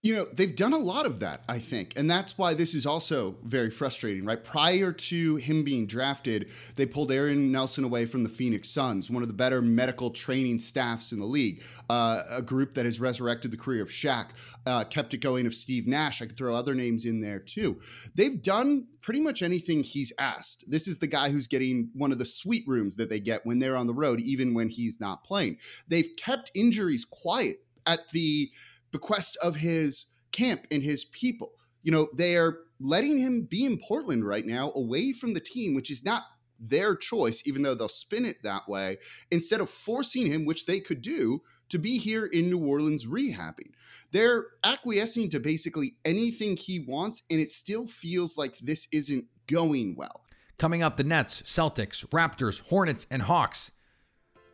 You 0.06 0.14
know, 0.14 0.26
they've 0.32 0.56
done 0.56 0.74
a 0.74 0.78
lot 0.78 1.08
of 1.08 1.22
that, 1.22 1.42
I 1.50 1.58
think. 1.58 1.98
And 1.98 2.08
that's 2.08 2.38
why 2.38 2.54
this 2.54 2.76
is 2.76 2.86
also 2.86 3.38
very 3.44 3.72
frustrating, 3.72 4.24
right? 4.24 4.42
Prior 4.44 4.92
to 4.92 5.36
him 5.38 5.64
being 5.64 5.88
drafted, 5.88 6.52
they 6.76 6.86
pulled 6.86 7.12
Aaron 7.12 7.52
Nelson 7.52 7.84
away 7.84 8.06
from 8.06 8.22
the 8.22 8.30
Phoenix 8.30 8.70
Suns, 8.70 9.10
one 9.10 9.24
of 9.24 9.30
the 9.30 9.34
better 9.34 9.64
medical 9.64 10.12
training 10.12 10.60
staffs 10.60 11.12
in 11.12 11.18
the 11.18 11.26
league, 11.26 11.64
uh, 11.90 12.22
a 12.38 12.44
group 12.44 12.76
that 12.76 12.86
has 12.86 13.00
resurrected 13.00 13.50
the 13.50 13.58
career 13.58 13.82
of 13.82 13.90
Shaq, 13.90 14.30
uh, 14.68 14.84
kept 14.84 15.16
it 15.16 15.22
going 15.22 15.48
of 15.48 15.56
Steve 15.56 15.88
Nash. 15.88 16.22
I 16.22 16.28
could 16.28 16.38
throw 16.38 16.54
other 16.54 16.76
names 16.76 17.06
in 17.06 17.20
there 17.20 17.40
too. 17.40 17.80
They've 18.14 18.40
done 18.40 18.86
pretty 19.02 19.22
much 19.22 19.42
anything 19.42 19.82
he's 19.82 20.14
asked. 20.20 20.66
This 20.68 20.88
is 20.88 21.00
the 21.00 21.08
guy 21.08 21.32
who's 21.32 21.48
getting 21.48 21.90
one 21.96 22.12
of 22.12 22.20
the 22.20 22.26
suite 22.26 22.66
rooms 22.68 22.96
that 22.98 23.10
they 23.10 23.20
get 23.20 23.44
when 23.44 23.58
they're 23.58 23.76
on 23.76 23.88
the 23.88 23.94
road, 23.96 24.20
even 24.20 24.54
when 24.54 24.70
he's 24.70 25.00
not 25.00 25.24
playing. 25.24 25.58
They've 25.88 26.16
kept 26.16 26.52
injuries 26.54 27.06
quiet 27.06 27.66
at 27.88 28.10
the 28.12 28.52
bequest 28.96 29.38
of 29.44 29.58
his 29.58 30.06
camp 30.32 30.66
and 30.72 30.82
his 30.82 31.06
people. 31.06 31.52
You 31.84 31.92
know, 31.92 32.08
they 32.16 32.38
are 32.38 32.60
letting 32.80 33.20
him 33.20 33.44
be 33.44 33.66
in 33.66 33.78
Portland 33.78 34.26
right 34.26 34.46
now, 34.46 34.72
away 34.76 35.12
from 35.12 35.34
the 35.34 35.40
team, 35.40 35.74
which 35.74 35.92
is 35.92 36.04
not 36.04 36.24
their 36.60 36.96
choice, 36.96 37.44
even 37.46 37.62
though 37.62 37.76
they'll 37.76 37.90
spin 37.90 38.26
it 38.26 38.42
that 38.44 38.68
way, 38.68 38.98
instead 39.32 39.60
of 39.60 39.70
forcing 39.70 40.26
him, 40.26 40.46
which 40.46 40.66
they 40.66 40.80
could 40.80 41.02
do, 41.02 41.42
to 41.70 41.78
be 41.78 41.98
here 41.98 42.26
in 42.26 42.50
New 42.50 42.66
Orleans 42.66 43.06
rehabbing. 43.06 43.72
They're 44.12 44.46
acquiescing 44.64 45.30
to 45.30 45.40
basically 45.40 45.96
anything 46.06 46.56
he 46.56 46.80
wants, 46.80 47.24
and 47.30 47.40
it 47.40 47.52
still 47.52 47.88
feels 47.88 48.38
like 48.38 48.58
this 48.60 48.88
isn't 48.94 49.26
going 49.48 49.96
well. 49.98 50.24
Coming 50.58 50.82
up, 50.82 50.96
the 50.96 51.04
Nets, 51.04 51.42
Celtics, 51.42 52.08
Raptors, 52.10 52.62
Hornets, 52.70 53.06
and 53.12 53.24
Hawks. 53.24 53.72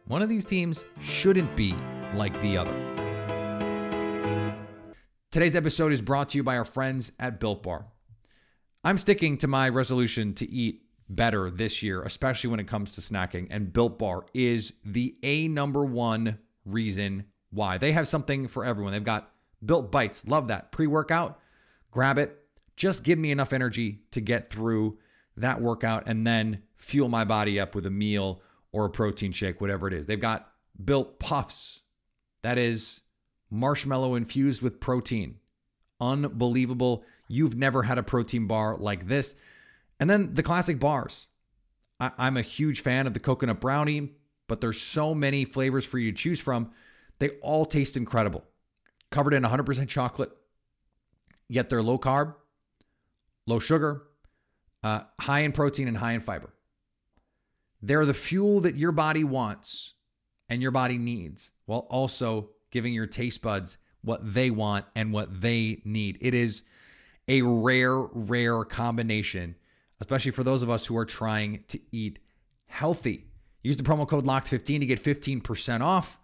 One 0.07 0.23
of 0.23 0.29
these 0.29 0.45
teams 0.45 0.83
shouldn't 0.99 1.55
be 1.55 1.75
like 2.15 2.39
the 2.41 2.57
other. 2.57 3.10
Today's 5.31 5.55
episode 5.55 5.93
is 5.93 6.01
brought 6.01 6.27
to 6.27 6.37
you 6.37 6.43
by 6.43 6.57
our 6.57 6.65
friends 6.65 7.13
at 7.17 7.39
Built 7.39 7.63
Bar. 7.63 7.85
I'm 8.83 8.97
sticking 8.97 9.37
to 9.37 9.47
my 9.47 9.69
resolution 9.69 10.33
to 10.33 10.51
eat 10.51 10.81
better 11.07 11.49
this 11.49 11.81
year, 11.81 12.01
especially 12.01 12.49
when 12.49 12.59
it 12.59 12.67
comes 12.67 12.91
to 12.91 13.01
snacking, 13.01 13.47
and 13.49 13.71
Built 13.71 13.97
Bar 13.97 14.25
is 14.33 14.73
the 14.83 15.15
A 15.23 15.47
number 15.47 15.85
one 15.85 16.39
reason 16.65 17.27
why. 17.49 17.77
They 17.77 17.93
have 17.93 18.09
something 18.09 18.49
for 18.49 18.65
everyone. 18.65 18.91
They've 18.91 19.01
got 19.05 19.31
Built 19.65 19.89
Bites, 19.89 20.27
love 20.27 20.49
that. 20.49 20.73
Pre 20.73 20.85
workout, 20.85 21.39
grab 21.91 22.17
it. 22.17 22.37
Just 22.75 23.05
give 23.05 23.17
me 23.17 23.31
enough 23.31 23.53
energy 23.53 24.01
to 24.11 24.19
get 24.19 24.49
through 24.49 24.97
that 25.37 25.61
workout 25.61 26.03
and 26.07 26.27
then 26.27 26.63
fuel 26.75 27.07
my 27.07 27.23
body 27.23 27.57
up 27.57 27.73
with 27.73 27.85
a 27.85 27.89
meal 27.89 28.41
or 28.73 28.83
a 28.83 28.89
protein 28.89 29.31
shake, 29.31 29.61
whatever 29.61 29.87
it 29.87 29.93
is. 29.93 30.07
They've 30.07 30.19
got 30.19 30.51
Built 30.83 31.19
Puffs. 31.19 31.83
That 32.41 32.57
is 32.57 32.99
marshmallow 33.51 34.15
infused 34.15 34.61
with 34.61 34.79
protein. 34.79 35.35
Unbelievable. 35.99 37.03
You've 37.27 37.55
never 37.55 37.83
had 37.83 37.97
a 37.97 38.03
protein 38.03 38.47
bar 38.47 38.77
like 38.77 39.07
this. 39.07 39.35
And 39.99 40.09
then 40.09 40.33
the 40.33 40.41
classic 40.41 40.79
bars. 40.79 41.27
I- 41.99 42.27
am 42.27 42.37
a 42.37 42.41
huge 42.41 42.81
fan 42.81 43.05
of 43.05 43.13
the 43.13 43.19
coconut 43.19 43.61
brownie, 43.61 44.13
but 44.47 44.59
there's 44.59 44.81
so 44.81 45.13
many 45.13 45.45
flavors 45.45 45.85
for 45.85 45.99
you 45.99 46.11
to 46.11 46.17
choose 46.17 46.39
from. 46.39 46.71
They 47.19 47.29
all 47.41 47.65
taste 47.65 47.95
incredible. 47.95 48.43
Covered 49.11 49.35
in 49.35 49.43
100% 49.43 49.87
chocolate, 49.89 50.31
yet 51.47 51.69
they're 51.69 51.83
low 51.83 51.99
carb, 51.99 52.33
low 53.45 53.59
sugar, 53.59 54.07
uh, 54.83 55.01
high 55.19 55.41
in 55.41 55.51
protein, 55.51 55.87
and 55.87 55.97
high 55.97 56.13
in 56.13 56.21
fiber. 56.21 56.53
They're 57.81 58.05
the 58.05 58.13
fuel 58.13 58.61
that 58.61 58.77
your 58.77 58.91
body 58.91 59.23
wants 59.23 59.93
and 60.49 60.61
your 60.61 60.71
body 60.71 60.97
needs, 60.97 61.51
while 61.65 61.85
also 61.89 62.51
giving 62.71 62.93
your 62.93 63.05
taste 63.05 63.41
buds 63.41 63.77
what 64.01 64.33
they 64.33 64.49
want 64.49 64.85
and 64.95 65.13
what 65.13 65.41
they 65.41 65.81
need. 65.85 66.17
It 66.21 66.33
is 66.33 66.63
a 67.27 67.41
rare, 67.43 67.97
rare 67.99 68.63
combination, 68.63 69.55
especially 69.99 70.31
for 70.31 70.43
those 70.43 70.63
of 70.63 70.69
us 70.69 70.87
who 70.87 70.97
are 70.97 71.05
trying 71.05 71.63
to 71.67 71.79
eat 71.91 72.19
healthy. 72.67 73.27
Use 73.63 73.77
the 73.77 73.83
promo 73.83 74.07
code 74.07 74.25
LOCKED15 74.25 74.79
to 74.79 74.85
get 74.85 75.01
15% 75.01 75.81
off 75.81 76.19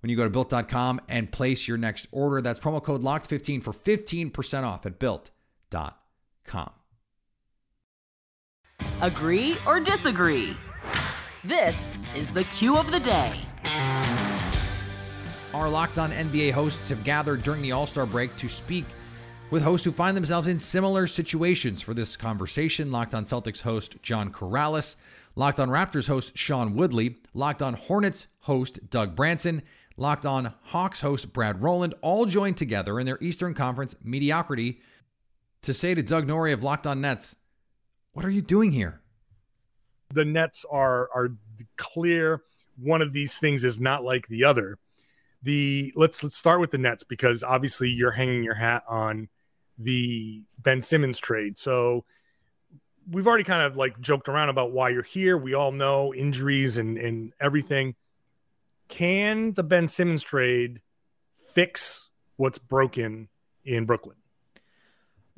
when 0.00 0.10
you 0.10 0.16
go 0.16 0.24
to 0.24 0.30
built.com 0.30 1.00
and 1.08 1.30
place 1.30 1.68
your 1.68 1.76
next 1.76 2.08
order. 2.12 2.40
That's 2.40 2.58
promo 2.58 2.82
code 2.82 3.02
LOCKED15 3.02 3.62
for 3.62 3.72
15% 3.72 4.62
off 4.62 4.86
at 4.86 4.98
built.com. 4.98 6.70
Agree 9.00 9.56
or 9.66 9.80
disagree? 9.80 10.56
This 11.44 12.00
is 12.16 12.30
the 12.30 12.44
cue 12.44 12.76
of 12.76 12.90
the 12.90 13.00
day. 13.00 13.40
Our 15.54 15.70
Locked 15.70 15.98
On 15.98 16.10
NBA 16.10 16.52
hosts 16.52 16.90
have 16.90 17.02
gathered 17.04 17.42
during 17.42 17.62
the 17.62 17.72
All 17.72 17.86
Star 17.86 18.04
break 18.04 18.36
to 18.36 18.48
speak 18.50 18.84
with 19.50 19.62
hosts 19.62 19.86
who 19.86 19.90
find 19.90 20.14
themselves 20.14 20.46
in 20.46 20.58
similar 20.58 21.06
situations. 21.06 21.80
For 21.80 21.94
this 21.94 22.18
conversation, 22.18 22.90
Locked 22.90 23.14
On 23.14 23.24
Celtics 23.24 23.62
host 23.62 23.96
John 24.02 24.30
Karalis, 24.30 24.96
Locked 25.36 25.58
On 25.58 25.70
Raptors 25.70 26.06
host 26.06 26.36
Sean 26.36 26.74
Woodley, 26.74 27.16
Locked 27.32 27.62
On 27.62 27.72
Hornets 27.72 28.26
host 28.40 28.90
Doug 28.90 29.16
Branson, 29.16 29.62
Locked 29.96 30.26
On 30.26 30.52
Hawks 30.64 31.00
host 31.00 31.32
Brad 31.32 31.62
Rowland, 31.62 31.94
all 32.02 32.26
joined 32.26 32.58
together 32.58 33.00
in 33.00 33.06
their 33.06 33.18
Eastern 33.22 33.54
Conference 33.54 33.94
mediocrity 34.04 34.80
to 35.62 35.72
say 35.72 35.94
to 35.94 36.02
Doug 36.02 36.26
Norrie 36.26 36.52
of 36.52 36.62
Locked 36.62 36.86
On 36.86 37.00
Nets, 37.00 37.36
What 38.12 38.26
are 38.26 38.30
you 38.30 38.42
doing 38.42 38.72
here? 38.72 39.00
The 40.12 40.26
Nets 40.26 40.66
are 40.70 41.08
are 41.14 41.30
clear. 41.76 42.42
One 42.76 43.00
of 43.00 43.14
these 43.14 43.38
things 43.38 43.64
is 43.64 43.80
not 43.80 44.04
like 44.04 44.28
the 44.28 44.44
other 44.44 44.78
the 45.42 45.92
let's 45.96 46.22
let's 46.22 46.36
start 46.36 46.60
with 46.60 46.70
the 46.70 46.78
Nets 46.78 47.04
because 47.04 47.44
obviously 47.44 47.90
you're 47.90 48.10
hanging 48.10 48.42
your 48.42 48.54
hat 48.54 48.82
on 48.88 49.28
the 49.78 50.42
Ben 50.58 50.82
Simmons 50.82 51.18
trade. 51.18 51.58
So 51.58 52.04
we've 53.10 53.26
already 53.26 53.44
kind 53.44 53.62
of 53.62 53.76
like 53.76 54.00
joked 54.00 54.28
around 54.28 54.48
about 54.48 54.72
why 54.72 54.90
you're 54.90 55.02
here. 55.02 55.36
We 55.36 55.54
all 55.54 55.72
know 55.72 56.12
injuries 56.12 56.76
and 56.76 56.98
and 56.98 57.32
everything. 57.40 57.94
Can 58.88 59.52
the 59.52 59.62
Ben 59.62 59.86
Simmons 59.86 60.22
trade 60.22 60.80
fix 61.54 62.10
what's 62.36 62.58
broken 62.58 63.28
in 63.64 63.84
Brooklyn? 63.84 64.16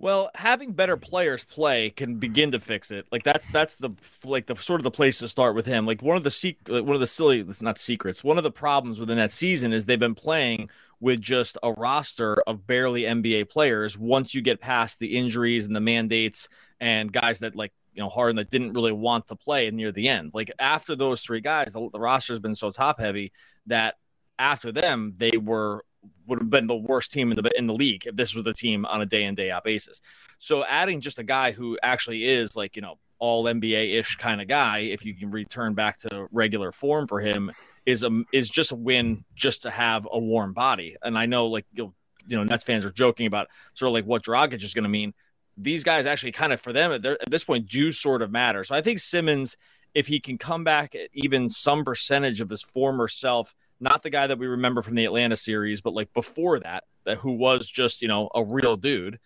Well, 0.01 0.31
having 0.35 0.73
better 0.73 0.97
players 0.97 1.45
play 1.45 1.91
can 1.91 2.15
begin 2.15 2.53
to 2.53 2.59
fix 2.59 2.91
it. 2.91 3.07
Like 3.13 3.23
that's 3.23 3.47
that's 3.49 3.77
the 3.77 3.91
like 4.25 4.47
the 4.47 4.57
sort 4.57 4.81
of 4.81 4.85
the 4.85 4.91
place 4.91 5.19
to 5.19 5.29
start 5.29 5.55
with 5.55 5.67
him. 5.67 5.85
Like 5.85 6.01
one 6.01 6.17
of 6.17 6.25
the 6.25 6.31
secret, 6.31 6.87
one 6.87 6.95
of 6.95 7.01
the 7.01 7.07
silly, 7.07 7.41
it's 7.41 7.61
not 7.61 7.79
secrets. 7.79 8.25
One 8.25 8.39
of 8.39 8.43
the 8.43 8.51
problems 8.51 8.99
within 8.99 9.19
that 9.19 9.31
season 9.31 9.75
is 9.75 9.85
they've 9.85 9.99
been 9.99 10.15
playing 10.15 10.71
with 11.01 11.21
just 11.21 11.59
a 11.63 11.73
roster 11.73 12.41
of 12.47 12.67
barely 12.67 13.03
NBA 13.03 13.51
players. 13.51 13.99
Once 13.99 14.35
you 14.35 14.41
get 14.41 14.59
past 14.59 15.01
the 15.01 15.19
injuries 15.19 15.67
and 15.67 15.77
the 15.77 15.81
mandates 15.81 16.49
and 16.81 17.13
guys 17.13 17.41
that 17.41 17.55
like 17.55 17.75
you 17.93 18.03
know 18.03 18.09
Harden 18.09 18.37
that 18.37 18.49
didn't 18.49 18.73
really 18.73 18.93
want 18.93 19.27
to 19.27 19.37
play 19.37 19.71
near 19.71 19.93
the 19.93 20.09
end. 20.09 20.31
Like 20.33 20.51
after 20.59 20.97
those 20.97 21.21
three 21.21 21.43
guys, 21.43 21.75
the, 21.75 21.91
the 21.93 22.01
roster 22.01 22.33
has 22.33 22.41
been 22.41 22.55
so 22.55 22.71
top 22.71 23.01
heavy 23.01 23.33
that 23.67 23.97
after 24.39 24.73
them 24.73 25.13
they 25.19 25.37
were 25.37 25.85
would 26.27 26.39
have 26.39 26.51
been 26.51 26.67
the 26.67 26.77
worst 26.77 27.13
team 27.13 27.33
in 27.33 27.37
the 27.37 27.51
in 27.57 27.67
the 27.67 27.75
league 27.75 28.07
if 28.07 28.17
this 28.17 28.35
was 28.35 28.45
the 28.45 28.53
team 28.53 28.85
on 28.87 29.01
a 29.01 29.07
day 29.07 29.25
in 29.25 29.35
day 29.35 29.51
out 29.51 29.65
basis. 29.65 30.01
So 30.39 30.65
adding 30.65 31.01
just 31.01 31.19
a 31.19 31.25
guy 31.25 31.53
who 31.53 31.79
actually 31.83 32.25
is 32.25 32.57
like 32.57 32.77
you 32.77 32.83
know 32.83 32.99
all 33.19 33.45
NBA 33.45 33.95
ish 33.99 34.17
kind 34.17 34.41
of 34.41 34.49
guy, 34.49 34.79
if 34.79 35.05
you 35.05 35.15
can 35.15 35.31
return 35.31 35.75
back 35.75 35.99
to 35.99 36.27
regular 36.33 36.73
form 36.73 37.07
for 37.07 37.21
him, 37.21 37.53
is 37.87 38.03
a 38.03 38.23
is 38.33 38.49
just 38.49 38.73
a 38.73 38.77
win 38.77 39.25
just 39.35 39.63
to 39.63 39.71
have 39.71 40.09
a 40.11 40.19
warm 40.19 40.53
body. 40.53 40.97
And 41.03 41.17
I 41.19 41.27
know 41.27 41.47
like 41.47 41.67
you 41.73 41.93
you 42.27 42.37
know 42.37 42.45
Nets 42.45 42.65
fans 42.65 42.85
are 42.85 42.91
joking 42.91 43.27
about 43.27 43.49
sort 43.75 43.89
of 43.89 43.93
like 43.93 44.07
what 44.07 44.25
Dragic 44.25 44.63
is 44.63 44.75
going 44.75 44.85
to 44.85 44.89
mean. 44.89 45.15
These 45.57 45.85
guys 45.85 46.07
actually 46.07 46.33
kind 46.33 46.53
of 46.53 46.61
for 46.61 46.73
them 46.73 46.93
at 46.93 47.31
this 47.31 47.45
point 47.45 47.69
do 47.69 47.93
sort 47.93 48.23
of 48.23 48.31
matter. 48.31 48.65
So 48.65 48.75
I 48.75 48.81
think 48.81 48.99
Simmons, 48.99 49.57
if 49.95 50.07
he 50.07 50.19
can 50.19 50.39
come 50.39 50.65
back 50.65 50.95
at 50.95 51.11
even 51.13 51.51
some 51.51 51.85
percentage 51.85 52.41
of 52.41 52.49
his 52.49 52.63
former 52.63 53.09
self 53.09 53.55
not 53.81 54.03
the 54.03 54.11
guy 54.11 54.27
that 54.27 54.39
we 54.39 54.47
remember 54.47 54.83
from 54.83 54.95
the 54.95 55.05
Atlanta 55.07 55.37
series, 55.37 55.81
but 55.81 55.95
like 55.95 56.13
before 56.13 56.61
that, 56.61 56.85
that 57.05 57.19
who 57.19 57.33
was 57.33 57.67
just, 57.67 58.03
you 58.03 58.09
know, 58.09 58.29
a 58.35 58.45
real 58.45 58.77
dude. 58.77 59.19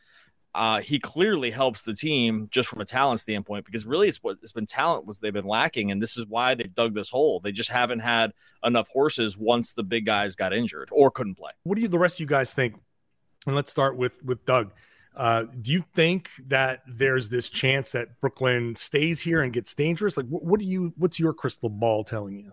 uh, 0.54 0.80
he 0.80 1.00
clearly 1.00 1.50
helps 1.50 1.82
the 1.82 1.94
team 1.94 2.46
just 2.50 2.68
from 2.68 2.80
a 2.80 2.84
talent 2.84 3.18
standpoint 3.18 3.64
because 3.64 3.84
really 3.87 4.08
it's 4.08 4.18
what 4.23 4.38
it's 4.40 4.52
been 4.52 4.66
talent 4.66 5.04
was 5.04 5.18
they've 5.18 5.32
been 5.32 5.46
lacking 5.46 5.90
and 5.90 6.00
this 6.00 6.16
is 6.16 6.26
why 6.26 6.54
they 6.54 6.64
dug 6.64 6.94
this 6.94 7.11
hole. 7.11 7.40
They 7.40 7.50
just 7.50 7.70
haven't 7.70 7.99
had 7.99 8.32
enough 8.62 8.87
horses 8.88 9.37
once 9.37 9.73
the 9.73 9.82
big 9.82 10.06
guys 10.06 10.37
got 10.37 10.52
injured 10.52 10.90
or 10.92 11.11
couldn't 11.11 11.34
play. 11.34 11.50
What 11.64 11.75
do 11.75 11.82
you 11.82 11.88
the 11.88 11.99
rest 11.99 12.16
of 12.16 12.20
you 12.20 12.26
guys 12.26 12.54
think? 12.54 12.76
And 13.46 13.56
let's 13.56 13.73
start 13.73 13.96
with 13.96 14.23
with 14.23 14.46
Doug. 14.46 14.70
Uh, 15.16 15.44
do 15.61 15.73
you 15.73 15.84
think 15.94 16.30
that 16.46 16.82
there's 16.87 17.28
this 17.28 17.49
chance 17.49 17.92
that 17.92 18.20
Brooklyn 18.20 18.76
stays 18.76 19.20
here 19.20 19.42
and 19.42 19.52
gets 19.52 19.75
dangerous? 19.75 20.16
Like, 20.16 20.26
what, 20.26 20.44
what 20.44 20.61
do 20.61 20.66
you? 20.66 20.92
What's 20.96 21.18
your 21.18 21.32
crystal 21.32 21.68
ball 21.68 22.04
telling 22.04 22.37
you? 22.37 22.52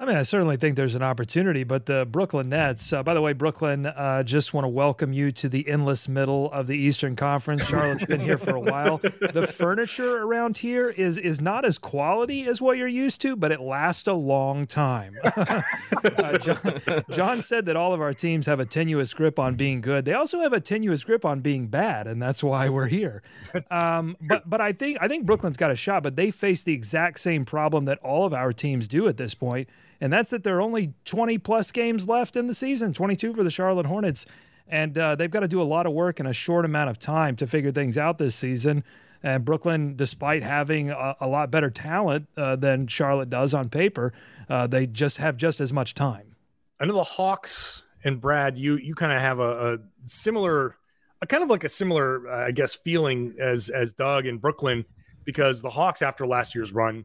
I 0.00 0.04
mean, 0.04 0.16
I 0.16 0.22
certainly 0.22 0.56
think 0.56 0.76
there's 0.76 0.94
an 0.94 1.02
opportunity, 1.02 1.64
but 1.64 1.86
the 1.86 2.06
Brooklyn 2.08 2.50
Nets, 2.50 2.92
uh, 2.92 3.02
by 3.02 3.14
the 3.14 3.20
way, 3.20 3.32
Brooklyn, 3.32 3.84
uh, 3.84 4.22
just 4.22 4.54
want 4.54 4.64
to 4.64 4.68
welcome 4.68 5.12
you 5.12 5.32
to 5.32 5.48
the 5.48 5.68
endless 5.68 6.06
middle 6.06 6.52
of 6.52 6.68
the 6.68 6.76
Eastern 6.78 7.16
Conference. 7.16 7.64
Charlotte's 7.64 8.04
been 8.04 8.20
here 8.20 8.38
for 8.38 8.54
a 8.54 8.60
while. 8.60 9.00
The 9.32 9.46
furniture 9.46 10.22
around 10.22 10.58
here 10.58 10.88
is 10.88 11.18
is 11.18 11.40
not 11.40 11.64
as 11.64 11.76
quality 11.78 12.46
as 12.46 12.62
what 12.62 12.78
you're 12.78 12.86
used 12.86 13.20
to, 13.22 13.36
but 13.36 13.52
it 13.52 13.60
lasts 13.60 14.06
a 14.06 14.12
long 14.12 14.66
time. 14.66 15.12
uh, 15.24 16.38
John, 16.38 17.04
John 17.10 17.42
said 17.42 17.66
that 17.66 17.76
all 17.76 17.92
of 17.92 18.00
our 18.00 18.12
teams 18.12 18.46
have 18.46 18.60
a 18.60 18.64
tenuous 18.64 19.12
grip 19.12 19.38
on 19.38 19.56
being 19.56 19.80
good. 19.80 20.04
They 20.04 20.14
also 20.14 20.40
have 20.40 20.52
a 20.52 20.60
tenuous 20.60 21.04
grip 21.04 21.24
on 21.24 21.40
being 21.40 21.66
bad, 21.66 22.06
and 22.06 22.22
that's 22.22 22.42
why 22.42 22.68
we're 22.68 22.86
here. 22.86 23.22
Um, 23.70 24.16
but 24.20 24.48
but 24.48 24.60
I 24.60 24.72
think 24.72 24.98
I 25.00 25.08
think 25.08 25.26
Brooklyn's 25.26 25.56
got 25.56 25.70
a 25.70 25.76
shot, 25.76 26.02
but 26.02 26.16
they 26.16 26.30
face 26.30 26.62
the 26.62 26.72
exact 26.72 27.20
same 27.20 27.44
problem 27.44 27.84
that 27.86 27.98
all 27.98 28.24
of 28.24 28.32
our 28.32 28.52
teams 28.52 28.88
do 28.88 29.08
at 29.08 29.16
this 29.16 29.34
point 29.34 29.68
and 30.00 30.12
that's 30.12 30.30
that 30.30 30.44
there 30.44 30.56
are 30.56 30.62
only 30.62 30.94
20 31.04 31.38
plus 31.38 31.72
games 31.72 32.08
left 32.08 32.36
in 32.36 32.46
the 32.46 32.54
season 32.54 32.92
22 32.92 33.34
for 33.34 33.42
the 33.42 33.50
charlotte 33.50 33.86
hornets. 33.86 34.26
And 34.70 34.98
uh, 34.98 35.14
they've 35.14 35.30
got 35.30 35.40
to 35.40 35.48
do 35.48 35.62
a 35.62 35.64
lot 35.64 35.86
of 35.86 35.92
work 35.92 36.20
in 36.20 36.26
a 36.26 36.32
short 36.32 36.66
amount 36.66 36.90
of 36.90 36.98
time 36.98 37.36
to 37.36 37.46
figure 37.46 37.72
things 37.72 37.96
out 37.96 38.18
this 38.18 38.34
season. 38.34 38.84
And 39.22 39.44
brooklyn 39.44 39.96
despite 39.96 40.42
having 40.44 40.90
a, 40.90 41.16
a 41.20 41.26
lot 41.26 41.50
better 41.50 41.70
talent 41.70 42.28
uh, 42.36 42.54
than 42.54 42.86
charlotte 42.86 43.30
does 43.30 43.54
on 43.54 43.68
paper 43.68 44.12
uh, 44.48 44.66
they 44.66 44.86
just 44.86 45.16
have 45.16 45.36
just 45.36 45.60
as 45.60 45.72
much 45.72 45.94
time. 45.94 46.36
I 46.78 46.86
know 46.86 46.94
the 46.94 47.02
hawks 47.02 47.82
and 48.04 48.20
brad 48.20 48.58
you 48.58 48.76
you 48.76 48.94
kind 48.94 49.12
of 49.12 49.20
have 49.20 49.40
a, 49.40 49.74
a 49.74 49.78
similar 50.06 50.76
a 51.20 51.26
kind 51.26 51.42
of 51.42 51.50
like 51.50 51.64
a 51.64 51.68
similar 51.68 52.28
uh, 52.28 52.46
i 52.46 52.50
guess 52.50 52.74
feeling 52.74 53.34
as 53.40 53.68
as 53.68 53.92
doug 53.92 54.26
in 54.26 54.38
brooklyn 54.38 54.84
because 55.24 55.62
the 55.62 55.70
hawks 55.70 56.00
after 56.02 56.26
last 56.26 56.54
year's 56.54 56.72
run 56.72 57.04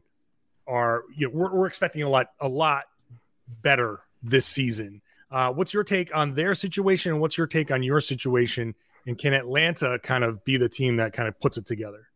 are 0.66 1.04
you 1.14 1.28
know 1.28 1.32
we're, 1.34 1.54
we're 1.54 1.66
expecting 1.66 2.02
a 2.02 2.08
lot 2.08 2.28
a 2.40 2.48
lot 2.48 2.84
better 3.62 4.00
this 4.22 4.46
season. 4.46 5.02
Uh, 5.30 5.52
what's 5.52 5.74
your 5.74 5.84
take 5.84 6.14
on 6.14 6.34
their 6.34 6.54
situation, 6.54 7.12
and 7.12 7.20
what's 7.20 7.36
your 7.36 7.46
take 7.46 7.70
on 7.70 7.82
your 7.82 8.00
situation? 8.00 8.74
And 9.06 9.18
can 9.18 9.34
Atlanta 9.34 9.98
kind 9.98 10.24
of 10.24 10.44
be 10.44 10.56
the 10.56 10.68
team 10.68 10.96
that 10.96 11.12
kind 11.12 11.28
of 11.28 11.38
puts 11.40 11.58
it 11.58 11.66
together? 11.66 12.08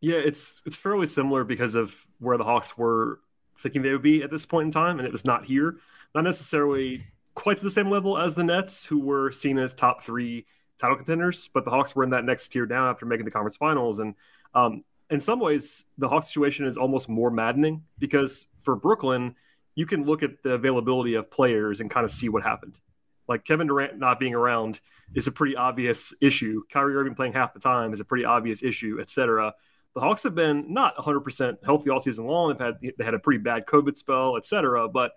Yeah, 0.00 0.16
it's 0.16 0.60
it's 0.66 0.76
fairly 0.76 1.06
similar 1.06 1.44
because 1.44 1.74
of 1.74 1.94
where 2.18 2.36
the 2.36 2.44
Hawks 2.44 2.76
were 2.76 3.20
thinking 3.58 3.82
they 3.82 3.92
would 3.92 4.02
be 4.02 4.22
at 4.22 4.30
this 4.30 4.44
point 4.44 4.66
in 4.66 4.72
time, 4.72 4.98
and 4.98 5.06
it 5.06 5.12
was 5.12 5.24
not 5.24 5.44
here. 5.44 5.76
Not 6.14 6.24
necessarily 6.24 7.06
quite 7.34 7.58
to 7.58 7.62
the 7.62 7.70
same 7.70 7.90
level 7.90 8.18
as 8.18 8.34
the 8.34 8.44
Nets, 8.44 8.84
who 8.84 8.98
were 8.98 9.30
seen 9.30 9.58
as 9.58 9.72
top 9.72 10.02
three 10.02 10.46
title 10.78 10.96
contenders, 10.96 11.48
but 11.54 11.64
the 11.64 11.70
Hawks 11.70 11.94
were 11.94 12.04
in 12.04 12.10
that 12.10 12.24
next 12.24 12.48
tier 12.48 12.66
down 12.66 12.88
after 12.88 13.06
making 13.06 13.24
the 13.24 13.30
conference 13.30 13.56
finals. 13.56 14.00
And 14.00 14.14
um, 14.54 14.82
in 15.12 15.20
some 15.20 15.40
ways, 15.40 15.84
the 15.98 16.08
Hawks 16.08 16.28
situation 16.28 16.66
is 16.66 16.78
almost 16.78 17.06
more 17.06 17.30
maddening 17.30 17.84
because 17.98 18.46
for 18.62 18.74
Brooklyn, 18.74 19.36
you 19.74 19.84
can 19.84 20.04
look 20.04 20.22
at 20.22 20.42
the 20.42 20.52
availability 20.52 21.14
of 21.14 21.30
players 21.30 21.80
and 21.80 21.90
kind 21.90 22.04
of 22.04 22.10
see 22.10 22.30
what 22.30 22.42
happened. 22.42 22.80
Like 23.28 23.44
Kevin 23.44 23.66
Durant 23.66 23.98
not 23.98 24.18
being 24.18 24.34
around 24.34 24.80
is 25.14 25.26
a 25.26 25.32
pretty 25.32 25.54
obvious 25.54 26.14
issue. 26.22 26.62
Kyrie 26.70 26.96
Irving 26.96 27.14
playing 27.14 27.34
half 27.34 27.52
the 27.52 27.60
time 27.60 27.92
is 27.92 28.00
a 28.00 28.06
pretty 28.06 28.24
obvious 28.24 28.62
issue, 28.62 29.00
etc. 29.02 29.52
The 29.94 30.00
Hawks 30.00 30.22
have 30.22 30.34
been 30.34 30.72
not 30.72 30.96
100% 30.96 31.58
healthy 31.62 31.90
all 31.90 32.00
season 32.00 32.26
long. 32.26 32.48
They've 32.48 32.66
had 32.66 32.78
they 32.80 33.04
had 33.04 33.12
a 33.12 33.18
pretty 33.18 33.42
bad 33.42 33.66
COVID 33.66 33.98
spell, 33.98 34.38
etc. 34.38 34.88
But 34.88 35.12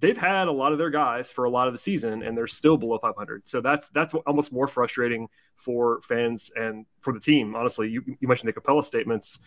they've 0.00 0.16
had 0.16 0.48
a 0.48 0.52
lot 0.52 0.72
of 0.72 0.78
their 0.78 0.90
guys 0.90 1.32
for 1.32 1.44
a 1.44 1.50
lot 1.50 1.68
of 1.68 1.74
the 1.74 1.78
season, 1.78 2.22
and 2.22 2.36
they're 2.36 2.46
still 2.46 2.76
below 2.76 2.98
500. 2.98 3.48
So 3.48 3.60
that's 3.60 3.88
that's 3.90 4.14
almost 4.14 4.52
more 4.52 4.66
frustrating 4.66 5.28
for 5.56 6.00
fans 6.02 6.50
and 6.54 6.86
for 7.00 7.12
the 7.12 7.20
team. 7.20 7.54
Honestly, 7.54 7.88
you, 7.88 8.02
you 8.20 8.28
mentioned 8.28 8.48
the 8.48 8.60
Capela 8.60 8.84
statements. 8.84 9.38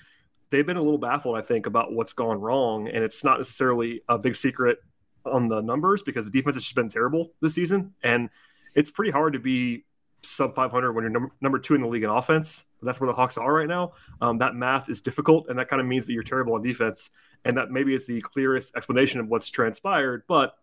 They've 0.50 0.66
been 0.66 0.78
a 0.78 0.82
little 0.82 0.98
baffled, 0.98 1.38
I 1.38 1.42
think, 1.42 1.68
about 1.68 1.94
what's 1.94 2.14
gone 2.14 2.42
wrong, 2.42 2.88
and 2.88 3.04
it's 3.04 3.24
not 3.24 3.38
necessarily 3.38 4.02
a 4.10 4.18
big 4.18 4.36
secret 4.36 4.80
on 5.26 5.48
the 5.48 5.62
numbers 5.62 6.02
because 6.02 6.26
the 6.26 6.32
defense 6.32 6.56
has 6.56 6.64
just 6.64 6.76
been 6.76 6.90
terrible 6.90 7.34
this 7.42 7.54
season, 7.54 7.94
and 8.04 8.30
it's 8.74 8.90
pretty 8.90 9.12
hard 9.12 9.34
to 9.34 9.40
be 9.40 9.86
sub 10.22 10.56
500 10.56 10.94
when 10.94 11.04
you're 11.04 11.12
number, 11.12 11.32
number 11.42 11.60
two 11.60 11.76
in 11.76 11.82
the 11.82 11.88
league 11.88 12.04
in 12.04 12.10
offense. 12.10 12.64
That's 12.82 13.00
where 13.00 13.08
the 13.08 13.14
Hawks 13.14 13.38
are 13.38 13.54
right 13.54 13.68
now. 13.68 13.94
Um, 14.22 14.38
that 14.38 14.56
math 14.56 14.90
is 14.90 15.02
difficult, 15.02 15.48
and 15.50 15.60
that 15.60 15.68
kind 15.68 15.82
of 15.82 15.88
means 15.88 16.06
that 16.06 16.14
you're 16.14 16.24
terrible 16.24 16.54
on 16.54 16.62
defense. 16.62 17.10
And 17.46 17.58
that 17.58 17.72
maybe 17.72 17.94
is 17.94 18.06
the 18.06 18.22
clearest 18.22 18.76
explanation 18.76 19.20
of 19.20 19.28
what's 19.28 19.50
transpired. 19.50 20.24
But 20.28 20.56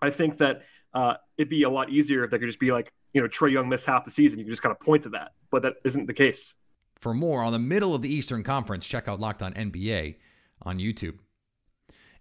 I 0.00 0.10
think 0.10 0.38
that 0.38 0.62
uh, 0.92 1.14
it'd 1.38 1.48
be 1.48 1.62
a 1.62 1.70
lot 1.70 1.90
easier 1.90 2.24
if 2.24 2.30
they 2.30 2.38
could 2.38 2.48
just 2.48 2.60
be 2.60 2.70
like, 2.70 2.92
you 3.14 3.22
know, 3.22 3.28
Trae 3.28 3.52
Young 3.52 3.68
missed 3.68 3.86
half 3.86 4.04
the 4.04 4.10
season. 4.10 4.38
You 4.38 4.44
can 4.44 4.52
just 4.52 4.62
kind 4.62 4.74
of 4.74 4.80
point 4.80 5.04
to 5.04 5.10
that. 5.10 5.32
But 5.50 5.62
that 5.62 5.74
isn't 5.84 6.06
the 6.06 6.14
case. 6.14 6.54
For 6.98 7.14
more 7.14 7.42
on 7.42 7.52
the 7.52 7.58
middle 7.58 7.94
of 7.94 8.02
the 8.02 8.12
Eastern 8.12 8.42
Conference, 8.42 8.86
check 8.86 9.08
out 9.08 9.20
Locked 9.20 9.42
On 9.42 9.52
NBA 9.54 10.16
on 10.62 10.78
YouTube. 10.78 11.18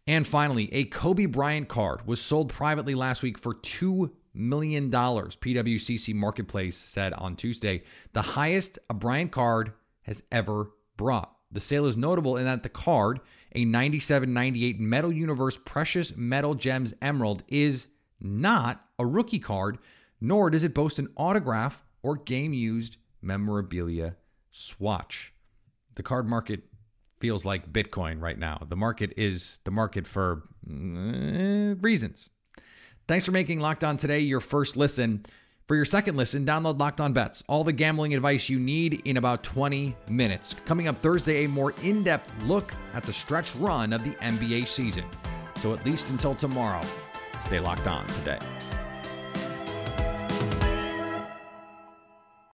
And 0.07 0.25
finally, 0.25 0.73
a 0.73 0.85
Kobe 0.85 1.27
Bryant 1.27 1.67
card 1.67 2.07
was 2.07 2.19
sold 2.19 2.49
privately 2.49 2.95
last 2.95 3.21
week 3.21 3.37
for 3.37 3.53
two 3.53 4.13
million 4.33 4.89
dollars. 4.89 5.35
PWCC 5.35 6.13
Marketplace 6.13 6.77
said 6.77 7.13
on 7.13 7.35
Tuesday, 7.35 7.83
the 8.13 8.21
highest 8.21 8.79
a 8.89 8.93
Bryant 8.93 9.31
card 9.31 9.73
has 10.03 10.23
ever 10.31 10.71
brought. 10.97 11.35
The 11.51 11.59
sale 11.59 11.85
is 11.85 11.97
notable 11.97 12.37
in 12.37 12.45
that 12.45 12.63
the 12.63 12.69
card, 12.69 13.19
a 13.53 13.65
9798 13.65 14.79
Metal 14.79 15.11
Universe 15.11 15.57
Precious 15.63 16.15
Metal 16.15 16.55
Gems 16.55 16.93
Emerald, 17.01 17.43
is 17.47 17.87
not 18.19 18.85
a 18.97 19.05
rookie 19.05 19.39
card, 19.39 19.77
nor 20.21 20.49
does 20.49 20.63
it 20.63 20.73
boast 20.73 20.99
an 20.99 21.09
autograph 21.17 21.83
or 22.03 22.15
game 22.15 22.53
used 22.53 22.97
memorabilia 23.21 24.15
swatch. 24.49 25.33
The 25.95 26.03
card 26.03 26.27
market 26.27 26.63
feels 27.19 27.45
like 27.45 27.71
Bitcoin 27.71 28.21
right 28.21 28.37
now. 28.37 28.65
The 28.67 28.75
market 28.75 29.13
is 29.17 29.59
the 29.63 29.71
market 29.71 30.07
for 30.07 30.43
uh, 30.67 31.75
reasons. 31.81 32.29
Thanks 33.11 33.25
for 33.25 33.33
making 33.33 33.59
Locked 33.59 33.83
On 33.83 33.97
Today 33.97 34.21
your 34.21 34.39
first 34.39 34.77
listen. 34.77 35.25
For 35.67 35.75
your 35.75 35.83
second 35.83 36.15
listen, 36.15 36.45
download 36.45 36.79
Locked 36.79 37.01
On 37.01 37.11
Bets, 37.11 37.43
all 37.49 37.65
the 37.65 37.73
gambling 37.73 38.13
advice 38.13 38.47
you 38.47 38.57
need 38.57 39.01
in 39.03 39.17
about 39.17 39.43
20 39.43 39.93
minutes. 40.07 40.55
Coming 40.63 40.87
up 40.87 40.97
Thursday, 40.97 41.43
a 41.43 41.49
more 41.49 41.73
in 41.83 42.03
depth 42.03 42.31
look 42.43 42.73
at 42.93 43.03
the 43.03 43.11
stretch 43.11 43.53
run 43.57 43.91
of 43.91 44.05
the 44.05 44.11
NBA 44.21 44.65
season. 44.65 45.03
So 45.57 45.73
at 45.73 45.85
least 45.85 46.09
until 46.09 46.35
tomorrow, 46.35 46.79
stay 47.41 47.59
locked 47.59 47.85
on 47.85 48.07
today. 48.07 48.39